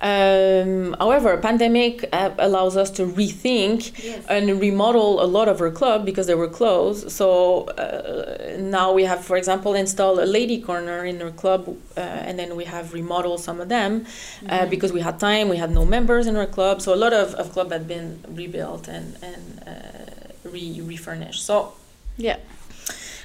Um, 0.01 0.95
however, 0.99 1.37
pandemic 1.37 2.07
uh, 2.11 2.31
allows 2.37 2.77
us 2.77 2.89
to 2.91 3.03
rethink 3.05 4.03
yes. 4.03 4.25
and 4.27 4.59
remodel 4.59 5.21
a 5.21 5.27
lot 5.37 5.47
of 5.47 5.61
our 5.61 5.71
club 5.71 6.05
because 6.05 6.27
they 6.27 6.35
were 6.35 6.47
closed. 6.47 7.11
So 7.11 7.65
uh, 7.65 8.57
now 8.59 8.93
we 8.93 9.03
have, 9.03 9.23
for 9.23 9.37
example, 9.37 9.73
installed 9.73 10.19
a 10.19 10.25
lady 10.25 10.61
corner 10.61 11.05
in 11.05 11.21
our 11.21 11.31
club, 11.31 11.75
uh, 11.97 11.99
and 11.99 12.37
then 12.37 12.55
we 12.55 12.65
have 12.65 12.93
remodeled 12.93 13.39
some 13.39 13.59
of 13.61 13.69
them 13.69 14.05
uh, 14.47 14.59
mm-hmm. 14.59 14.69
because 14.69 14.91
we 14.91 15.01
had 15.01 15.19
time. 15.19 15.49
We 15.49 15.57
had 15.57 15.71
no 15.71 15.85
members 15.85 16.27
in 16.27 16.35
our 16.35 16.47
club, 16.47 16.81
so 16.81 16.93
a 16.93 16.99
lot 17.05 17.13
of, 17.13 17.33
of 17.35 17.51
club 17.51 17.71
had 17.71 17.87
been 17.87 18.23
rebuilt 18.27 18.87
and 18.87 19.17
and 19.21 19.63
uh, 19.67 20.49
re 20.49 20.81
refurnished. 20.81 21.43
So 21.45 21.73
yeah. 22.17 22.37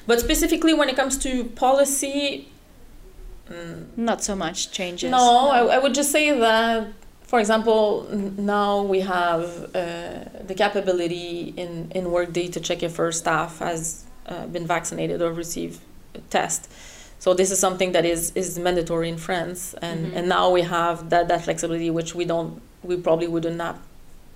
But 0.07 0.21
specifically, 0.21 0.73
when 0.73 0.89
it 0.89 0.97
comes 0.97 1.19
to 1.19 1.45
policy, 1.45 2.49
Mm. 3.51 3.87
Not 3.97 4.23
so 4.23 4.35
much 4.35 4.71
changes. 4.71 5.11
No, 5.11 5.49
I, 5.49 5.77
I 5.77 5.79
would 5.79 5.95
just 5.95 6.11
say 6.11 6.37
that, 6.39 6.89
for 7.23 7.39
example, 7.41 8.07
now 8.11 8.83
we 8.83 9.01
have 9.01 9.45
uh, 9.75 10.25
the 10.47 10.55
capability 10.57 11.55
in, 11.57 11.91
in 11.95 12.11
Workday 12.11 12.49
to 12.49 12.61
check 12.61 12.83
if 12.83 12.99
our 12.99 13.13
staff 13.13 13.59
has 13.61 14.05
uh, 14.27 14.47
been 14.47 14.67
vaccinated 14.67 15.23
or 15.23 15.33
received 15.33 15.81
a 16.15 16.19
test. 16.31 16.71
So 17.19 17.35
this 17.35 17.51
is 17.51 17.59
something 17.59 17.93
that 17.93 18.05
is, 18.05 18.33
is 18.35 18.59
mandatory 18.59 19.09
in 19.09 19.17
France, 19.17 19.75
and, 19.81 20.07
mm-hmm. 20.07 20.17
and 20.17 20.29
now 20.29 20.51
we 20.51 20.63
have 20.63 21.11
that, 21.11 21.29
that 21.29 21.43
flexibility, 21.45 21.91
which 21.91 22.15
we 22.15 22.25
don't 22.25 22.61
we 22.83 22.97
probably 22.97 23.27
wouldn't 23.27 23.61
have 23.61 23.79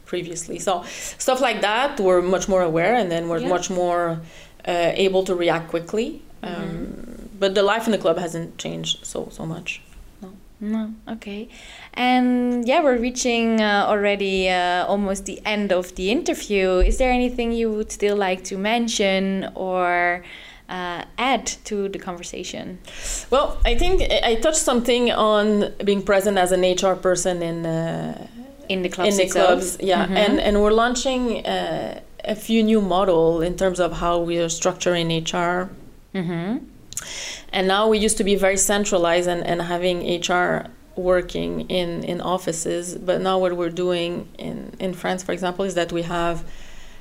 previously. 0.06 0.58
So 0.58 0.82
stuff 1.18 1.40
like 1.40 1.60
that, 1.60 2.00
we're 2.00 2.22
much 2.22 2.48
more 2.48 2.62
aware, 2.62 2.94
and 2.94 3.10
then 3.10 3.28
we're 3.28 3.38
yeah. 3.38 3.48
much 3.48 3.70
more 3.70 4.20
uh, 4.66 4.92
able 4.94 5.22
to 5.24 5.34
react 5.34 5.68
quickly. 5.68 6.22
Mm-hmm. 6.42 6.62
Um, 6.62 7.19
but 7.40 7.54
the 7.54 7.62
life 7.62 7.86
in 7.86 7.92
the 7.92 7.98
club 7.98 8.18
hasn't 8.18 8.58
changed 8.58 9.04
so 9.04 9.28
so 9.30 9.44
much. 9.44 9.82
No. 10.22 10.30
No. 10.60 10.94
Okay. 11.08 11.48
And 11.94 12.68
yeah, 12.68 12.82
we're 12.82 12.98
reaching 12.98 13.60
uh, 13.60 13.86
already 13.88 14.48
uh, 14.48 14.86
almost 14.86 15.24
the 15.24 15.40
end 15.44 15.72
of 15.72 15.94
the 15.96 16.10
interview. 16.10 16.78
Is 16.78 16.98
there 16.98 17.10
anything 17.10 17.50
you 17.52 17.72
would 17.72 17.90
still 17.90 18.16
like 18.16 18.44
to 18.44 18.58
mention 18.58 19.50
or? 19.54 20.22
Uh, 20.68 21.02
add 21.18 21.44
to 21.64 21.88
the 21.88 21.98
conversation? 21.98 22.78
Well, 23.28 23.58
I 23.64 23.74
think 23.74 24.02
I 24.02 24.36
touched 24.36 24.64
something 24.70 25.10
on 25.10 25.72
being 25.84 26.00
present 26.00 26.38
as 26.38 26.52
an 26.52 26.62
HR 26.62 26.94
person 26.94 27.42
in 27.42 27.66
uh, 27.66 28.28
in 28.68 28.82
the 28.82 28.88
clubs. 28.88 29.10
In 29.10 29.16
the 29.16 29.24
itself. 29.24 29.46
clubs, 29.48 29.78
yeah, 29.80 30.06
mm 30.06 30.12
-hmm. 30.12 30.24
and 30.24 30.40
and 30.40 30.56
we're 30.62 30.76
launching 30.82 31.22
uh, 31.44 31.98
a 32.24 32.34
few 32.34 32.62
new 32.62 32.80
model 32.80 33.42
in 33.42 33.54
terms 33.54 33.80
of 33.80 33.92
how 34.00 34.24
we 34.26 34.38
are 34.38 34.48
structuring 34.48 35.08
HR. 35.10 35.68
Mm 36.12 36.26
-hmm. 36.28 36.58
And 37.52 37.66
now 37.66 37.88
we 37.88 37.98
used 37.98 38.16
to 38.18 38.24
be 38.24 38.36
very 38.36 38.56
centralized 38.56 39.28
and, 39.28 39.44
and 39.44 39.62
having 39.62 40.20
HR 40.20 40.66
working 40.96 41.68
in, 41.68 42.04
in 42.04 42.20
offices. 42.20 42.96
But 42.96 43.20
now 43.20 43.38
what 43.38 43.56
we're 43.56 43.70
doing 43.70 44.28
in, 44.38 44.74
in 44.78 44.94
France, 44.94 45.22
for 45.22 45.32
example, 45.32 45.64
is 45.64 45.74
that 45.74 45.92
we 45.92 46.02
have 46.02 46.44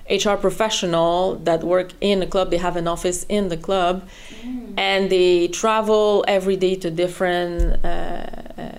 HR 0.10 0.36
professional 0.36 1.36
that 1.44 1.64
work 1.64 1.92
in 2.02 2.22
a 2.22 2.28
club. 2.28 2.50
They 2.50 2.58
have 2.58 2.76
an 2.76 2.88
office 2.88 3.26
in 3.30 3.50
the 3.50 3.58
club, 3.58 4.08
mm. 4.42 4.74
and 4.76 5.12
they 5.12 5.48
travel 5.50 6.26
every 6.28 6.56
day 6.56 6.76
to 6.78 6.90
different 6.90 7.86
uh, 7.86 7.88
uh, 7.88 8.78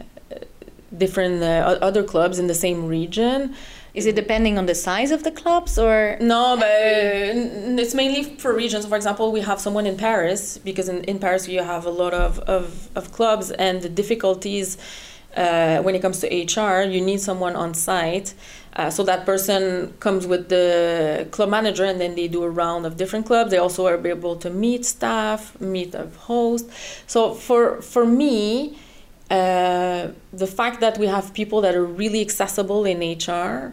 different 0.96 1.42
uh, 1.42 1.78
other 1.80 2.02
clubs 2.02 2.40
in 2.40 2.48
the 2.48 2.54
same 2.54 2.86
region 2.86 3.54
is 3.94 4.06
it 4.06 4.14
depending 4.14 4.58
on 4.58 4.66
the 4.66 4.74
size 4.74 5.10
of 5.10 5.24
the 5.24 5.30
clubs 5.30 5.78
or? 5.78 6.16
No, 6.20 6.56
but 6.58 6.70
it's 6.70 7.94
mainly 7.94 8.24
for 8.36 8.54
regions. 8.54 8.86
For 8.86 8.96
example, 8.96 9.32
we 9.32 9.40
have 9.40 9.60
someone 9.60 9.86
in 9.86 9.96
Paris 9.96 10.58
because 10.58 10.88
in, 10.88 11.04
in 11.04 11.18
Paris 11.18 11.48
you 11.48 11.62
have 11.62 11.86
a 11.86 11.90
lot 11.90 12.14
of, 12.14 12.38
of, 12.40 12.88
of 12.94 13.12
clubs 13.12 13.50
and 13.50 13.82
the 13.82 13.88
difficulties 13.88 14.78
uh, 15.36 15.80
when 15.82 15.94
it 15.94 16.02
comes 16.02 16.20
to 16.20 16.26
HR, 16.26 16.82
you 16.82 17.00
need 17.00 17.20
someone 17.20 17.54
on 17.54 17.74
site. 17.74 18.34
Uh, 18.74 18.90
so 18.90 19.02
that 19.02 19.26
person 19.26 19.92
comes 20.00 20.26
with 20.26 20.48
the 20.48 21.26
club 21.30 21.48
manager 21.48 21.84
and 21.84 22.00
then 22.00 22.14
they 22.14 22.28
do 22.28 22.42
a 22.42 22.50
round 22.50 22.86
of 22.86 22.96
different 22.96 23.26
clubs. 23.26 23.50
They 23.50 23.58
also 23.58 23.86
are 23.86 24.06
able 24.06 24.36
to 24.36 24.50
meet 24.50 24.84
staff, 24.84 25.60
meet 25.60 25.94
a 25.94 26.06
host. 26.18 26.70
So 27.06 27.34
for, 27.34 27.82
for 27.82 28.06
me, 28.06 28.78
uh, 29.30 30.08
the 30.32 30.46
fact 30.46 30.80
that 30.80 30.98
we 30.98 31.06
have 31.06 31.32
people 31.32 31.60
that 31.60 31.74
are 31.74 31.84
really 31.84 32.20
accessible 32.20 32.84
in 32.84 32.98
HR 33.00 33.72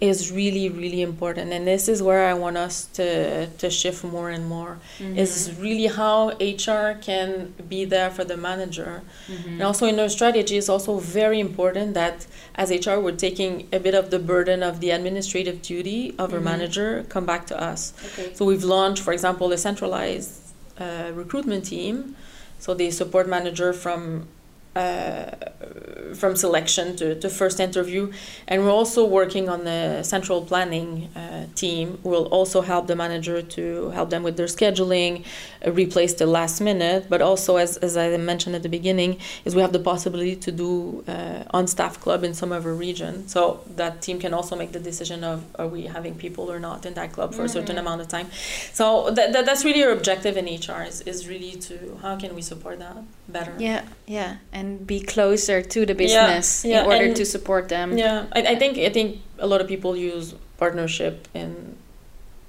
is 0.00 0.30
really 0.30 0.68
really 0.68 1.00
important 1.00 1.52
and 1.52 1.66
this 1.66 1.88
is 1.88 2.02
where 2.02 2.28
i 2.28 2.34
want 2.34 2.54
us 2.54 2.84
to 2.84 3.46
to 3.56 3.70
shift 3.70 4.04
more 4.04 4.28
and 4.28 4.46
more 4.46 4.78
mm-hmm. 4.98 5.16
is 5.16 5.56
really 5.58 5.86
how 5.86 6.28
hr 6.38 6.92
can 7.00 7.54
be 7.66 7.82
there 7.86 8.10
for 8.10 8.22
the 8.22 8.36
manager 8.36 9.00
mm-hmm. 9.26 9.48
and 9.48 9.62
also 9.62 9.86
in 9.86 9.98
our 9.98 10.08
strategy 10.10 10.58
is 10.58 10.68
also 10.68 10.98
very 10.98 11.40
important 11.40 11.94
that 11.94 12.26
as 12.56 12.70
hr 12.70 12.98
we're 13.00 13.10
taking 13.10 13.66
a 13.72 13.80
bit 13.80 13.94
of 13.94 14.10
the 14.10 14.18
burden 14.18 14.62
of 14.62 14.80
the 14.80 14.90
administrative 14.90 15.62
duty 15.62 16.10
of 16.10 16.28
mm-hmm. 16.28 16.34
our 16.34 16.40
manager 16.40 17.06
come 17.08 17.24
back 17.24 17.46
to 17.46 17.58
us 17.58 17.94
okay. 18.12 18.34
so 18.34 18.44
we've 18.44 18.64
launched 18.64 19.02
for 19.02 19.14
example 19.14 19.50
a 19.50 19.56
centralized 19.56 20.42
uh, 20.78 21.10
recruitment 21.14 21.64
team 21.64 22.14
so 22.58 22.74
the 22.74 22.90
support 22.90 23.26
manager 23.26 23.72
from 23.72 24.28
uh, 24.76 26.14
from 26.14 26.36
selection 26.36 26.96
to, 26.96 27.18
to 27.18 27.28
first 27.28 27.60
interview. 27.60 28.12
And 28.46 28.62
we're 28.62 28.70
also 28.70 29.04
working 29.06 29.48
on 29.48 29.64
the 29.64 30.02
central 30.02 30.42
planning 30.42 31.08
uh, 31.16 31.46
team. 31.54 31.98
We'll 32.02 32.26
also 32.26 32.60
help 32.60 32.86
the 32.86 32.96
manager 32.96 33.42
to 33.42 33.90
help 33.90 34.10
them 34.10 34.22
with 34.22 34.36
their 34.36 34.46
scheduling, 34.46 35.24
replace 35.66 36.14
the 36.14 36.26
last 36.26 36.60
minute. 36.60 37.06
But 37.08 37.22
also, 37.22 37.56
as, 37.56 37.76
as 37.78 37.96
I 37.96 38.16
mentioned 38.16 38.54
at 38.54 38.62
the 38.62 38.68
beginning, 38.68 39.18
is 39.44 39.54
we 39.54 39.62
have 39.62 39.72
the 39.72 39.80
possibility 39.80 40.36
to 40.36 40.52
do 40.52 41.04
uh, 41.08 41.44
on-staff 41.50 42.00
club 42.00 42.22
in 42.22 42.34
some 42.34 42.52
of 42.52 42.66
our 42.66 42.74
region. 42.74 43.26
So 43.28 43.60
that 43.76 44.02
team 44.02 44.18
can 44.18 44.34
also 44.34 44.56
make 44.56 44.72
the 44.72 44.80
decision 44.80 45.24
of 45.24 45.44
are 45.58 45.68
we 45.68 45.86
having 45.86 46.14
people 46.14 46.52
or 46.52 46.60
not 46.60 46.84
in 46.84 46.94
that 46.94 47.12
club 47.12 47.32
for 47.32 47.38
mm-hmm. 47.38 47.46
a 47.46 47.48
certain 47.48 47.76
mm-hmm. 47.76 47.86
amount 47.86 48.00
of 48.02 48.08
time. 48.08 48.28
So 48.72 49.10
that, 49.10 49.32
that, 49.32 49.46
that's 49.46 49.64
really 49.64 49.82
our 49.84 49.90
objective 49.90 50.36
in 50.36 50.44
HR 50.44 50.82
is, 50.82 51.00
is 51.02 51.26
really 51.26 51.52
to 51.52 51.98
how 52.02 52.16
can 52.16 52.34
we 52.34 52.42
support 52.42 52.78
that 52.80 52.96
better. 53.28 53.54
Yeah, 53.58 53.84
yeah. 54.06 54.36
And 54.52 54.66
and 54.66 54.86
be 54.86 55.00
closer 55.00 55.62
to 55.62 55.86
the 55.86 55.94
business 55.94 56.64
yeah, 56.64 56.80
in 56.80 56.86
order 56.86 57.06
and- 57.06 57.16
to 57.16 57.24
support 57.24 57.68
them. 57.68 57.96
Yeah, 57.96 58.26
I, 58.32 58.40
I 58.52 58.56
think 58.56 58.78
I 58.78 58.90
think 58.90 59.22
a 59.38 59.46
lot 59.46 59.60
of 59.60 59.68
people 59.68 59.96
use 59.96 60.34
partnership 60.58 61.28
in 61.34 61.76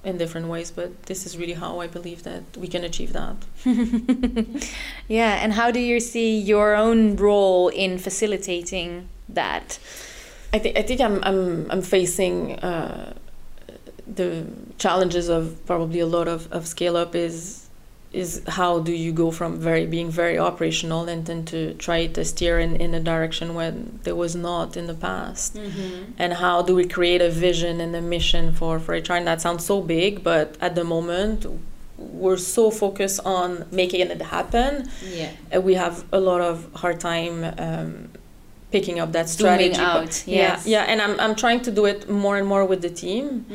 in 0.03 0.17
different 0.17 0.47
ways, 0.47 0.71
but 0.71 1.03
this 1.03 1.25
is 1.25 1.37
really 1.37 1.53
how 1.53 1.79
I 1.79 1.87
believe 1.87 2.23
that 2.23 2.43
we 2.57 2.67
can 2.67 2.83
achieve 2.83 3.13
that. 3.13 3.35
Yeah, 5.07 5.39
and 5.41 5.53
how 5.53 5.71
do 5.71 5.79
you 5.79 5.99
see 5.99 6.37
your 6.37 6.75
own 6.75 7.15
role 7.15 7.69
in 7.69 7.97
facilitating 7.97 9.07
that? 9.29 9.79
I 10.53 10.59
think 10.59 10.77
I 10.77 10.81
think 10.81 10.99
I'm 11.01 11.23
I'm 11.23 11.71
I'm 11.71 11.81
facing 11.81 12.59
uh, 12.59 13.13
the 14.05 14.45
challenges 14.77 15.29
of 15.29 15.65
probably 15.65 15.99
a 15.99 16.05
lot 16.05 16.27
of, 16.27 16.51
of 16.51 16.67
scale 16.67 16.97
up 16.97 17.15
is 17.15 17.66
is 18.17 18.41
how 18.59 18.79
do 18.79 18.93
you 19.05 19.11
go 19.23 19.27
from 19.31 19.51
very 19.69 19.85
being 19.85 20.09
very 20.09 20.37
operational 20.49 21.01
and 21.13 21.25
then 21.27 21.41
to 21.45 21.59
try 21.75 21.99
to 22.07 22.21
steer 22.25 22.55
in, 22.65 22.71
in 22.85 22.93
a 22.93 22.99
direction 22.99 23.53
when 23.59 23.99
there 24.03 24.15
was 24.15 24.33
not 24.35 24.75
in 24.75 24.85
the 24.87 24.93
past? 25.09 25.55
And 26.17 26.33
how 26.43 26.61
do 26.67 26.73
we 26.75 26.85
create 26.97 27.21
a 27.21 27.31
vision 27.47 27.79
and 27.79 27.95
a 27.95 28.01
mission 28.01 28.53
for 28.59 28.79
for 28.79 28.91
HR 28.93 29.13
and 29.19 29.27
that 29.27 29.39
sounds 29.41 29.63
so 29.65 29.81
big 29.81 30.23
but 30.23 30.47
at 30.67 30.73
the 30.75 30.83
moment 30.83 31.45
we're 31.97 32.37
so 32.37 32.69
focused 32.69 33.19
on 33.25 33.65
making 33.71 34.01
it 34.01 34.21
happen. 34.21 34.89
Yeah. 35.03 35.31
we 35.59 35.73
have 35.73 36.05
a 36.11 36.19
lot 36.19 36.41
of 36.41 36.55
hard 36.75 36.99
time 36.99 37.35
um, 37.57 38.09
picking 38.71 38.99
up 38.99 39.13
that 39.13 39.29
Zooming 39.29 39.73
strategy. 39.73 39.81
out, 39.81 40.27
yeah, 40.27 40.35
yes. 40.35 40.67
yeah, 40.67 40.83
and 40.83 41.01
I'm 41.01 41.19
I'm 41.19 41.35
trying 41.35 41.61
to 41.61 41.71
do 41.71 41.85
it 41.85 42.09
more 42.09 42.37
and 42.37 42.47
more 42.47 42.65
with 42.65 42.81
the 42.81 42.89
team. 42.89 43.45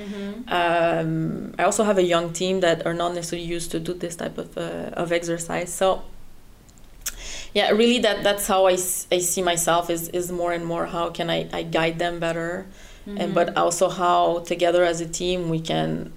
Um, 0.49 1.55
I 1.59 1.65
also 1.65 1.85
have 1.85 1.99
a 1.99 2.03
young 2.03 2.33
team 2.33 2.61
that 2.61 2.87
are 2.87 2.95
not 2.95 3.15
necessarily 3.15 3.47
used 3.47 3.71
to 3.73 3.81
do 3.81 3.93
this 3.95 4.17
type 4.17 4.39
of 4.39 4.57
uh, 4.57 4.91
of 5.03 5.13
exercise. 5.13 5.73
So 5.73 6.03
yeah, 7.55 7.71
really 7.71 7.99
that 8.01 8.23
that's 8.23 8.47
how 8.47 8.67
I, 8.67 8.73
I 8.73 9.19
see 9.19 9.43
myself 9.43 9.91
is 9.91 10.09
is 10.09 10.33
more 10.33 10.53
and 10.53 10.65
more 10.65 10.87
how 10.87 11.11
can 11.11 11.29
I, 11.31 11.49
I 11.53 11.63
guide 11.63 11.99
them 11.99 12.19
better, 12.19 12.67
and 13.07 13.35
but 13.35 13.57
also 13.57 13.89
how 13.91 14.41
together 14.41 14.85
as 14.85 15.01
a 15.01 15.09
team 15.09 15.49
we 15.51 15.61
can 15.61 16.13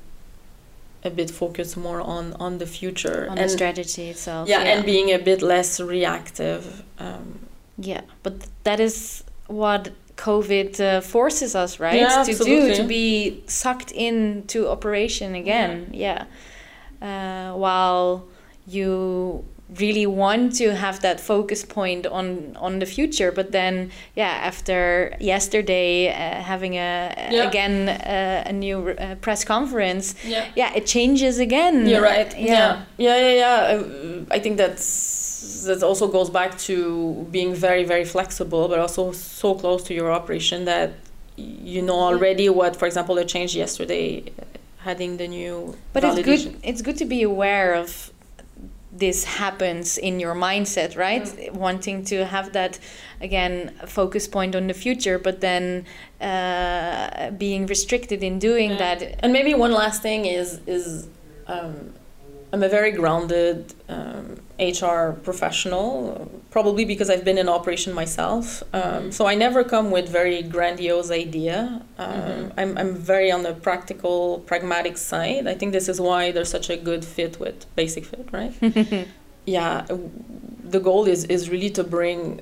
a 1.04 1.10
bit 1.10 1.30
focus 1.30 1.76
more 1.78 2.02
on 2.02 2.34
on 2.40 2.58
the 2.58 2.66
future 2.66 3.28
On 3.30 3.38
and 3.38 3.50
the 3.50 3.54
strategy 3.54 4.10
itself. 4.10 4.48
yeah, 4.48 4.62
and 4.62 4.86
being 4.86 5.12
a 5.12 5.20
bit 5.20 5.42
less 5.42 5.80
reactive. 5.80 6.84
Um, 6.98 7.40
Yeah, 7.78 8.02
but 8.24 8.34
that 8.64 8.80
is 8.80 9.24
what 9.48 9.92
COVID 10.18 10.80
uh, 10.80 11.02
forces 11.02 11.56
us, 11.56 11.80
right? 11.80 12.00
Yeah, 12.00 12.24
to 12.24 12.34
do 12.34 12.76
to 12.76 12.84
be 12.84 13.44
sucked 13.48 13.92
into 13.92 14.68
operation 14.70 15.36
again. 15.36 15.90
Yeah. 15.94 16.26
Uh, 17.02 17.54
while 17.54 18.26
you 18.68 19.44
really 19.80 20.06
want 20.06 20.56
to 20.56 20.76
have 20.76 21.02
that 21.02 21.20
focus 21.20 21.66
point 21.66 22.06
on 22.08 22.56
on 22.60 22.80
the 22.80 22.86
future, 22.86 23.32
but 23.32 23.52
then 23.52 23.92
yeah, 24.16 24.48
after 24.48 25.16
yesterday 25.20 26.10
uh, 26.10 26.42
having 26.42 26.76
a 26.76 27.14
Yeah. 27.32 27.48
again 27.48 27.90
uh, 27.90 28.44
a 28.50 28.54
new 28.54 28.90
uh, 28.90 29.16
press 29.16 29.44
conference, 29.44 30.16
yeah. 30.24 30.46
yeah, 30.56 30.72
it 30.76 30.86
changes 30.86 31.40
again. 31.40 31.88
You're 31.88 32.02
right. 32.02 32.34
Yeah. 32.38 32.84
Yeah, 32.98 33.18
yeah, 33.18 33.18
yeah. 33.18 33.34
yeah. 33.34 33.82
Uh, 33.82 34.36
I 34.36 34.40
think 34.40 34.58
that's 34.58 35.25
that 35.66 35.84
also 35.84 36.08
goes 36.08 36.30
back 36.30 36.58
to 36.60 37.28
being 37.32 37.54
very, 37.54 37.84
very 37.84 38.06
flexible, 38.06 38.68
but 38.68 38.80
also 38.80 39.12
so 39.12 39.56
close 39.56 39.84
to 39.84 39.94
your 39.94 40.12
operation 40.12 40.66
that 40.66 40.94
you 41.38 41.82
know 41.82 42.00
already 42.00 42.48
what, 42.50 42.76
for 42.76 42.86
example, 42.86 43.16
the 43.16 43.26
change 43.26 43.56
yesterday, 43.56 44.24
having 44.80 45.18
the 45.18 45.28
new. 45.28 45.76
But 45.94 46.04
it's 46.04 46.22
good. 46.22 46.44
It's 46.64 46.82
good 46.82 46.98
to 46.98 47.06
be 47.06 47.24
aware 47.24 47.74
of 47.74 48.12
this 48.98 49.26
happens 49.26 49.98
in 49.98 50.20
your 50.22 50.34
mindset, 50.34 50.96
right? 50.98 51.24
Mm. 51.24 51.54
Wanting 51.54 52.06
to 52.06 52.26
have 52.26 52.54
that 52.54 52.80
again 53.20 53.74
focus 53.86 54.28
point 54.28 54.56
on 54.56 54.68
the 54.68 54.74
future, 54.74 55.20
but 55.20 55.42
then 55.42 55.86
uh, 56.22 57.32
being 57.32 57.66
restricted 57.68 58.24
in 58.24 58.40
doing 58.40 58.72
Yeah. 58.72 58.78
that. 58.96 59.20
And 59.20 59.34
maybe 59.34 59.54
one 59.54 59.74
last 59.74 60.02
thing 60.02 60.26
is 60.26 60.60
is 60.66 61.08
um, 61.48 61.94
I'm 62.54 62.64
a 62.64 62.70
very 62.70 62.92
grounded 62.92 63.74
um, 63.90 64.38
HR 64.60 65.12
professional, 65.24 66.32
probably 66.50 66.86
because 66.86 67.10
I've 67.10 67.26
been 67.26 67.38
in 67.38 67.50
operation 67.50 67.94
myself. 67.94 68.64
Um, 68.74 69.12
So 69.12 69.26
I 69.28 69.36
never 69.36 69.64
come 69.64 69.92
with 69.92 70.08
very 70.10 70.42
grandiose 70.44 71.12
idea. 71.12 71.82
Um, 71.98 72.54
I'm 72.58 72.78
I'm 72.78 72.96
very 72.96 73.32
on 73.32 73.44
the 73.44 73.54
practical, 73.54 74.40
pragmatic 74.48 74.98
side. 74.98 75.46
I 75.48 75.56
think 75.56 75.74
this 75.74 75.88
is 75.90 76.00
why 76.00 76.32
there's 76.32 76.50
such 76.50 76.70
a 76.70 76.78
good 76.78 77.04
fit 77.04 77.40
with 77.40 77.66
Basic 77.76 78.06
Fit, 78.06 78.28
right? 78.32 78.54
yeah, 79.46 79.86
the 80.64 80.80
goal 80.80 81.06
is 81.08 81.26
is 81.26 81.50
really 81.50 81.70
to 81.72 81.84
bring 81.84 82.42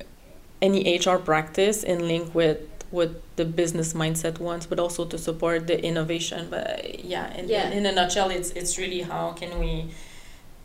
any 0.61 0.97
HR 0.97 1.17
practice 1.17 1.83
in 1.83 2.07
link 2.07 2.33
with 2.35 2.57
what 2.91 3.09
the 3.37 3.43
business 3.45 3.93
mindset 3.93 4.39
wants, 4.39 4.65
but 4.67 4.77
also 4.79 5.03
to 5.05 5.17
support 5.17 5.65
the 5.65 5.83
innovation. 5.83 6.47
But 6.49 7.03
yeah, 7.03 7.33
in, 7.37 7.49
Yeah. 7.49 7.67
in, 7.71 7.77
in 7.79 7.85
a 7.87 7.91
nutshell, 7.91 8.29
it's 8.29 8.51
it's 8.51 8.77
really 8.77 9.01
how 9.01 9.31
can 9.39 9.59
we 9.59 9.89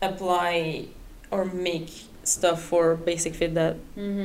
apply 0.01 0.85
or 1.31 1.45
make 1.45 1.89
stuff 2.23 2.61
for 2.61 2.95
basic 2.95 3.33
fit 3.35 3.53
that 3.55 3.75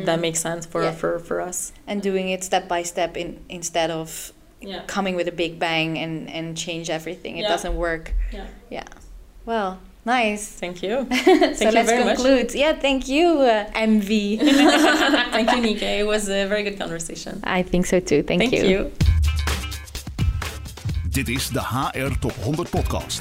that 0.05 0.21
makes 0.21 0.40
sense 0.40 0.67
for 0.67 0.83
Yeah. 0.83 0.93
for 0.93 1.19
for 1.19 1.40
us. 1.40 1.73
and 1.87 2.03
doing 2.03 2.29
it 2.29 2.45
step 2.45 2.69
by 2.69 2.83
step 2.85 3.17
in 3.17 3.37
instead 3.49 3.90
of 3.90 4.33
Yeah. 4.61 4.83
coming 4.87 5.17
with 5.17 5.29
a 5.29 5.33
big 5.33 5.59
bang 5.59 5.99
and 5.99 6.29
and 6.31 6.57
change 6.57 6.90
everything. 6.90 7.37
It 7.38 7.43
Yeah. 7.43 7.49
doesn't 7.55 7.77
work. 7.77 8.12
Yeah. 8.33 8.47
Yeah. 8.71 8.85
Well, 9.47 9.79
nice. 10.07 10.49
Thank 10.61 10.83
you. 10.83 11.07
so 11.57 11.64
you 11.64 11.71
let's 11.75 11.90
very 11.90 12.05
much. 12.05 12.17
conclude. 12.17 12.55
Yeah, 12.55 12.73
thank 12.81 13.09
you, 13.09 13.27
uh, 13.40 13.67
MV. 13.75 14.38
Thank 15.33 15.51
you, 15.53 15.61
Nika. 15.61 15.87
It 16.01 16.07
was 16.07 16.29
a 16.29 16.47
very 16.49 16.62
good 16.62 16.79
conversation. 16.79 17.40
I 17.59 17.62
think 17.62 17.87
so 17.87 18.01
too. 18.01 18.23
Thank, 18.23 18.43
you. 18.43 18.49
Thank 18.51 18.71
you. 18.71 18.90
Dit 21.11 21.29
is 21.29 21.49
de 21.51 21.61
HR 21.61 22.19
Top 22.21 22.33
100 22.45 22.69
Podcast. 22.71 23.21